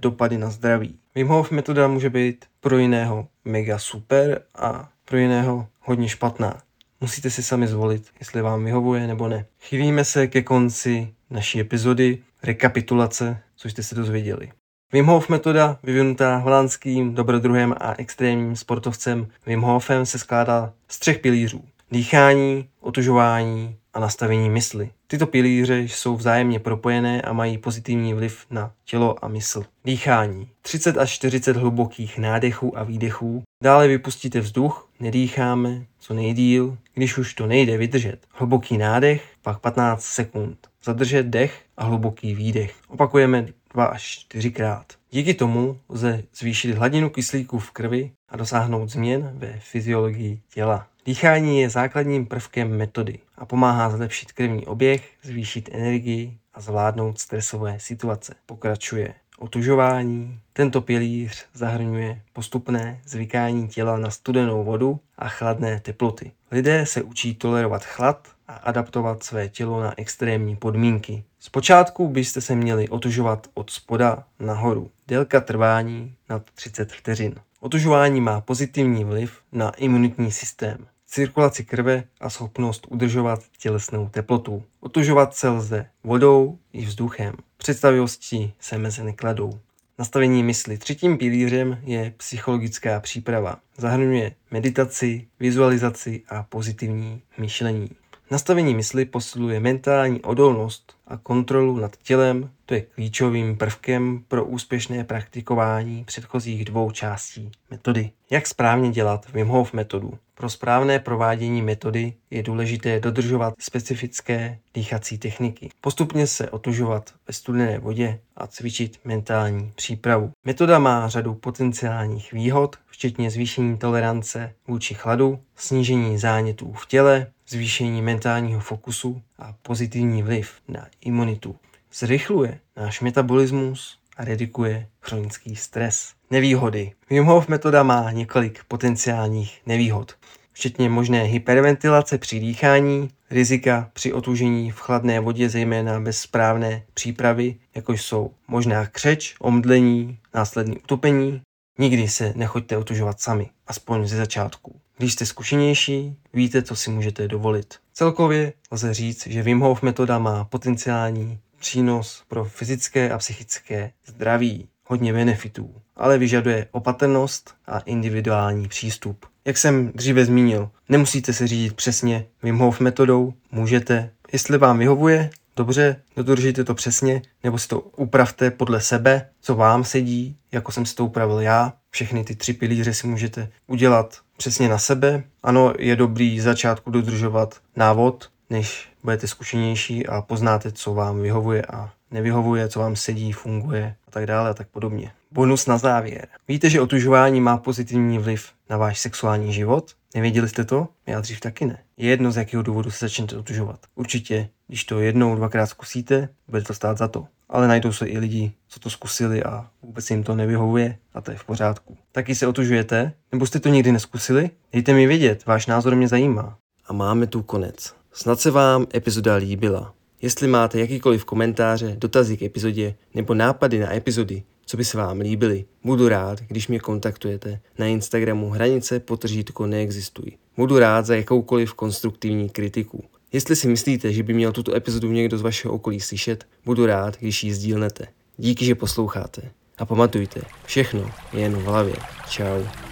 dopady 0.00 0.38
na 0.38 0.50
zdraví. 0.50 0.98
Wim 1.14 1.28
Hof 1.28 1.50
metoda 1.50 1.88
může 1.88 2.10
být 2.10 2.44
pro 2.60 2.78
jiného 2.78 3.28
mega 3.44 3.78
super 3.78 4.42
a 4.54 4.88
pro 5.04 5.16
jiného 5.16 5.66
hodně 5.80 6.08
špatná. 6.08 6.62
Musíte 7.00 7.30
si 7.30 7.42
sami 7.42 7.66
zvolit, 7.66 8.06
jestli 8.18 8.42
vám 8.42 8.64
vyhovuje 8.64 9.06
nebo 9.06 9.28
ne. 9.28 9.46
Chýlíme 9.60 10.04
se 10.04 10.26
ke 10.26 10.42
konci 10.42 11.14
naší 11.30 11.60
epizody 11.60 12.18
rekapitulace, 12.42 13.38
co 13.56 13.68
jste 13.68 13.82
se 13.82 13.94
dozvěděli. 13.94 14.50
Wim 14.92 15.06
Hof 15.06 15.28
metoda, 15.28 15.78
vyvinutá 15.82 16.36
holandským 16.36 17.14
dobrodruhem 17.14 17.74
a 17.80 17.94
extrémním 17.98 18.56
sportovcem 18.56 19.28
Wim 19.46 19.60
Hofem, 19.60 20.06
se 20.06 20.18
skládá 20.18 20.72
z 20.88 20.98
třech 20.98 21.18
pilířů. 21.18 21.64
Dýchání, 21.90 22.68
otužování 22.80 23.76
a 23.94 24.00
nastavení 24.00 24.50
mysli. 24.50 24.90
Tyto 25.06 25.26
pilíře 25.26 25.78
jsou 25.78 26.16
vzájemně 26.16 26.58
propojené 26.58 27.22
a 27.22 27.32
mají 27.32 27.58
pozitivní 27.58 28.14
vliv 28.14 28.46
na 28.50 28.72
tělo 28.84 29.24
a 29.24 29.28
mysl. 29.28 29.64
Dýchání. 29.84 30.48
30 30.62 30.98
až 30.98 31.10
40 31.10 31.56
hlubokých 31.56 32.18
nádechů 32.18 32.78
a 32.78 32.82
výdechů. 32.82 33.42
Dále 33.62 33.88
vypustíte 33.88 34.40
vzduch, 34.40 34.85
nedýcháme 35.00 35.86
co 35.98 36.14
nejdíl. 36.14 36.78
Když 36.94 37.18
už 37.18 37.34
to 37.34 37.46
nejde 37.46 37.76
vydržet, 37.76 38.26
hluboký 38.30 38.78
nádech, 38.78 39.24
pak 39.42 39.58
15 39.58 40.04
sekund. 40.04 40.68
Zadržet 40.84 41.26
dech 41.26 41.62
a 41.76 41.84
hluboký 41.84 42.34
výdech. 42.34 42.74
Opakujeme 42.88 43.46
2 43.72 43.84
až 43.84 44.02
4 44.02 44.50
krát. 44.50 44.86
Díky 45.10 45.34
tomu 45.34 45.80
lze 45.88 46.22
zvýšit 46.36 46.74
hladinu 46.74 47.10
kyslíku 47.10 47.58
v 47.58 47.70
krvi 47.70 48.10
a 48.28 48.36
dosáhnout 48.36 48.90
změn 48.90 49.30
ve 49.34 49.60
fyziologii 49.60 50.40
těla. 50.54 50.86
Dýchání 51.06 51.60
je 51.60 51.70
základním 51.70 52.26
prvkem 52.26 52.76
metody 52.76 53.18
a 53.36 53.46
pomáhá 53.46 53.90
zlepšit 53.90 54.32
krevní 54.32 54.66
oběh, 54.66 55.10
zvýšit 55.22 55.68
energii 55.72 56.38
a 56.54 56.60
zvládnout 56.60 57.18
stresové 57.18 57.80
situace. 57.80 58.34
Pokračuje 58.46 59.14
otužování. 59.38 60.38
Tento 60.52 60.80
pilíř 60.80 61.46
zahrnuje 61.54 62.22
postupné 62.32 63.00
zvykání 63.06 63.68
těla 63.68 63.98
na 63.98 64.10
studenou 64.10 64.64
vodu 64.64 65.00
a 65.18 65.28
chladné 65.28 65.80
teploty. 65.80 66.32
Lidé 66.50 66.86
se 66.86 67.02
učí 67.02 67.34
tolerovat 67.34 67.84
chlad 67.84 68.28
a 68.48 68.54
adaptovat 68.54 69.22
své 69.22 69.48
tělo 69.48 69.80
na 69.80 69.94
extrémní 69.96 70.56
podmínky. 70.56 71.24
Zpočátku 71.40 72.08
byste 72.08 72.40
se 72.40 72.54
měli 72.54 72.88
otužovat 72.88 73.46
od 73.54 73.70
spoda 73.70 74.24
nahoru. 74.40 74.90
Délka 75.08 75.40
trvání 75.40 76.14
nad 76.28 76.42
30 76.54 76.92
vteřin. 76.92 77.34
Otužování 77.60 78.20
má 78.20 78.40
pozitivní 78.40 79.04
vliv 79.04 79.40
na 79.52 79.70
imunitní 79.70 80.32
systém 80.32 80.86
cirkulaci 81.06 81.64
krve 81.64 82.04
a 82.20 82.30
schopnost 82.30 82.86
udržovat 82.90 83.40
tělesnou 83.58 84.08
teplotu. 84.08 84.62
Otužovat 84.80 85.34
se 85.34 85.48
lze 85.48 85.86
vodou 86.04 86.58
i 86.72 86.84
vzduchem. 86.84 87.34
Představivosti 87.66 88.52
se 88.60 88.78
meze 88.78 89.04
nekladou. 89.04 89.60
Nastavení 89.98 90.42
mysli. 90.42 90.78
Třetím 90.78 91.18
pilířem 91.18 91.78
je 91.82 92.14
psychologická 92.16 93.00
příprava. 93.00 93.56
Zahrnuje 93.76 94.32
meditaci, 94.50 95.26
vizualizaci 95.40 96.22
a 96.28 96.42
pozitivní 96.42 97.22
myšlení. 97.38 97.90
Nastavení 98.30 98.74
mysli 98.74 99.04
posiluje 99.04 99.60
mentální 99.60 100.22
odolnost 100.22 100.96
a 101.06 101.16
kontrolu 101.16 101.78
nad 101.78 101.96
tělem, 101.96 102.50
to 102.66 102.74
je 102.74 102.80
klíčovým 102.80 103.56
prvkem 103.56 104.24
pro 104.28 104.44
úspěšné 104.44 105.04
praktikování 105.04 106.04
předchozích 106.04 106.64
dvou 106.64 106.90
částí 106.90 107.52
metody. 107.70 108.10
Jak 108.30 108.46
správně 108.46 108.90
dělat 108.90 109.32
Wim 109.32 109.48
Hof 109.48 109.72
metodu? 109.72 110.18
Pro 110.38 110.50
správné 110.50 110.98
provádění 110.98 111.62
metody 111.62 112.14
je 112.30 112.42
důležité 112.42 113.00
dodržovat 113.00 113.54
specifické 113.58 114.58
dýchací 114.74 115.18
techniky, 115.18 115.70
postupně 115.80 116.26
se 116.26 116.50
otužovat 116.50 117.14
ve 117.28 117.34
studené 117.34 117.78
vodě 117.78 118.20
a 118.36 118.46
cvičit 118.46 118.98
mentální 119.04 119.72
přípravu. 119.76 120.32
Metoda 120.44 120.78
má 120.78 121.08
řadu 121.08 121.34
potenciálních 121.34 122.32
výhod, 122.32 122.76
včetně 122.86 123.30
zvýšení 123.30 123.78
tolerance 123.78 124.54
vůči 124.68 124.94
chladu, 124.94 125.38
snížení 125.56 126.18
zánětů 126.18 126.72
v 126.72 126.86
těle, 126.86 127.26
zvýšení 127.48 128.02
mentálního 128.02 128.60
fokusu 128.60 129.22
a 129.38 129.54
pozitivní 129.62 130.22
vliv 130.22 130.52
na 130.68 130.86
imunitu. 131.00 131.56
Zrychluje 131.94 132.60
náš 132.76 133.00
metabolismus 133.00 133.98
a 134.16 134.24
redukuje 134.24 134.88
chronický 135.00 135.56
stres. 135.56 136.15
Nevýhody. 136.30 136.92
Wim 137.10 137.24
Hof 137.24 137.48
metoda 137.48 137.82
má 137.82 138.10
několik 138.10 138.64
potenciálních 138.68 139.60
nevýhod, 139.66 140.14
včetně 140.52 140.88
možné 140.88 141.22
hyperventilace 141.22 142.18
při 142.18 142.40
dýchání, 142.40 143.10
rizika 143.30 143.90
při 143.92 144.12
otužení 144.12 144.70
v 144.70 144.78
chladné 144.78 145.20
vodě, 145.20 145.48
zejména 145.48 146.00
bez 146.00 146.18
správné 146.18 146.82
přípravy, 146.94 147.56
jako 147.74 147.92
jsou 147.92 148.30
možná 148.48 148.86
křeč, 148.86 149.34
omdlení, 149.40 150.18
následný 150.34 150.78
utopení. 150.78 151.40
Nikdy 151.78 152.08
se 152.08 152.32
nechoďte 152.36 152.76
otužovat 152.76 153.20
sami, 153.20 153.50
aspoň 153.66 154.06
ze 154.06 154.16
začátku. 154.16 154.80
Když 154.98 155.12
jste 155.12 155.26
zkušenější, 155.26 156.16
víte, 156.34 156.62
co 156.62 156.76
si 156.76 156.90
můžete 156.90 157.28
dovolit. 157.28 157.74
Celkově 157.92 158.52
lze 158.70 158.94
říct, 158.94 159.26
že 159.26 159.42
Wim 159.42 159.60
Hof 159.60 159.82
metoda 159.82 160.18
má 160.18 160.44
potenciální 160.44 161.38
přínos 161.58 162.24
pro 162.28 162.44
fyzické 162.44 163.10
a 163.10 163.18
psychické 163.18 163.92
zdraví, 164.06 164.68
hodně 164.84 165.12
benefitů, 165.12 165.74
ale 165.96 166.18
vyžaduje 166.18 166.66
opatrnost 166.70 167.54
a 167.66 167.78
individuální 167.78 168.68
přístup. 168.68 169.26
Jak 169.44 169.58
jsem 169.58 169.92
dříve 169.94 170.24
zmínil, 170.24 170.70
nemusíte 170.88 171.32
se 171.32 171.46
řídit 171.46 171.72
přesně 171.72 172.26
Wim 172.42 172.58
Hof 172.58 172.80
metodou, 172.80 173.34
můžete, 173.52 174.10
jestli 174.32 174.58
vám 174.58 174.78
vyhovuje, 174.78 175.30
dobře, 175.56 175.96
dodržíte 176.16 176.64
to 176.64 176.74
přesně, 176.74 177.22
nebo 177.44 177.58
si 177.58 177.68
to 177.68 177.80
upravte 177.80 178.50
podle 178.50 178.80
sebe, 178.80 179.28
co 179.40 179.54
vám 179.54 179.84
sedí, 179.84 180.36
jako 180.52 180.72
jsem 180.72 180.86
si 180.86 180.94
to 180.94 181.04
upravil 181.04 181.40
já. 181.40 181.72
Všechny 181.90 182.24
ty 182.24 182.36
tři 182.36 182.52
pilíře 182.52 182.94
si 182.94 183.06
můžete 183.06 183.48
udělat 183.66 184.18
přesně 184.36 184.68
na 184.68 184.78
sebe. 184.78 185.22
Ano, 185.42 185.72
je 185.78 185.96
dobrý 185.96 186.40
začátku 186.40 186.90
dodržovat 186.90 187.60
návod, 187.76 188.30
než 188.50 188.88
budete 189.02 189.26
zkušenější 189.28 190.06
a 190.06 190.22
poznáte, 190.22 190.72
co 190.72 190.94
vám 190.94 191.22
vyhovuje 191.22 191.62
a 191.62 191.92
nevyhovuje, 192.10 192.68
co 192.68 192.80
vám 192.80 192.96
sedí, 192.96 193.32
funguje 193.32 193.94
a 194.08 194.10
tak 194.10 194.26
dále 194.26 194.50
a 194.50 194.54
tak 194.54 194.68
podobně. 194.68 195.12
Bonus 195.32 195.66
na 195.66 195.78
závěr. 195.78 196.28
Víte, 196.48 196.70
že 196.70 196.80
otužování 196.80 197.40
má 197.40 197.56
pozitivní 197.56 198.18
vliv 198.18 198.48
na 198.70 198.76
váš 198.76 198.98
sexuální 198.98 199.52
život? 199.52 199.92
Nevěděli 200.14 200.48
jste 200.48 200.64
to? 200.64 200.88
Já 201.06 201.20
dřív 201.20 201.40
taky 201.40 201.66
ne. 201.66 201.78
Je 201.96 202.10
jedno, 202.10 202.32
z 202.32 202.36
jakého 202.36 202.62
důvodu 202.62 202.90
se 202.90 203.04
začnete 203.04 203.36
otužovat. 203.36 203.80
Určitě, 203.94 204.48
když 204.66 204.84
to 204.84 205.00
jednou, 205.00 205.36
dvakrát 205.36 205.66
zkusíte, 205.66 206.28
bude 206.48 206.62
to 206.62 206.74
stát 206.74 206.98
za 206.98 207.08
to. 207.08 207.26
Ale 207.48 207.68
najdou 207.68 207.92
se 207.92 208.06
i 208.06 208.18
lidi, 208.18 208.52
co 208.68 208.80
to 208.80 208.90
zkusili 208.90 209.42
a 209.42 209.68
vůbec 209.82 210.10
jim 210.10 210.22
to 210.22 210.34
nevyhovuje 210.34 210.98
a 211.14 211.20
to 211.20 211.30
je 211.30 211.36
v 211.36 211.44
pořádku. 211.44 211.96
Taky 212.12 212.34
se 212.34 212.46
otužujete? 212.46 213.12
Nebo 213.32 213.46
jste 213.46 213.60
to 213.60 213.68
nikdy 213.68 213.92
neskusili? 213.92 214.50
Dejte 214.72 214.92
mi 214.92 215.06
vědět, 215.06 215.46
váš 215.46 215.66
názor 215.66 215.94
mě 215.94 216.08
zajímá. 216.08 216.58
A 216.86 216.92
máme 216.92 217.26
tu 217.26 217.42
konec. 217.42 217.94
Snad 218.12 218.40
se 218.40 218.50
vám 218.50 218.86
epizoda 218.94 219.34
líbila. 219.34 219.94
Jestli 220.22 220.48
máte 220.48 220.80
jakýkoliv 220.80 221.24
komentáře, 221.24 221.96
dotazy 221.98 222.36
k 222.36 222.42
epizodě 222.42 222.94
nebo 223.14 223.34
nápady 223.34 223.78
na 223.78 223.94
epizody, 223.94 224.42
co 224.66 224.76
by 224.76 224.84
se 224.84 224.98
vám 224.98 225.20
líbily, 225.20 225.64
budu 225.84 226.08
rád, 226.08 226.40
když 226.40 226.68
mě 226.68 226.80
kontaktujete 226.80 227.60
na 227.78 227.86
Instagramu 227.86 228.50
hranice 228.50 229.00
potržítko 229.00 229.66
neexistují. 229.66 230.32
Budu 230.56 230.78
rád 230.78 231.06
za 231.06 231.14
jakoukoliv 231.16 231.74
konstruktivní 231.74 232.48
kritiku. 232.48 233.04
Jestli 233.32 233.56
si 233.56 233.68
myslíte, 233.68 234.12
že 234.12 234.22
by 234.22 234.34
měl 234.34 234.52
tuto 234.52 234.74
epizodu 234.74 235.12
někdo 235.12 235.38
z 235.38 235.42
vašeho 235.42 235.74
okolí 235.74 236.00
slyšet, 236.00 236.46
budu 236.64 236.86
rád, 236.86 237.16
když 237.16 237.44
ji 237.44 237.54
sdílnete. 237.54 238.06
Díky, 238.36 238.64
že 238.64 238.74
posloucháte. 238.74 239.42
A 239.78 239.86
pamatujte, 239.86 240.40
všechno 240.64 241.10
je 241.32 241.40
jen 241.40 241.56
v 241.56 241.64
hlavě. 241.64 241.94
Čau. 242.28 242.85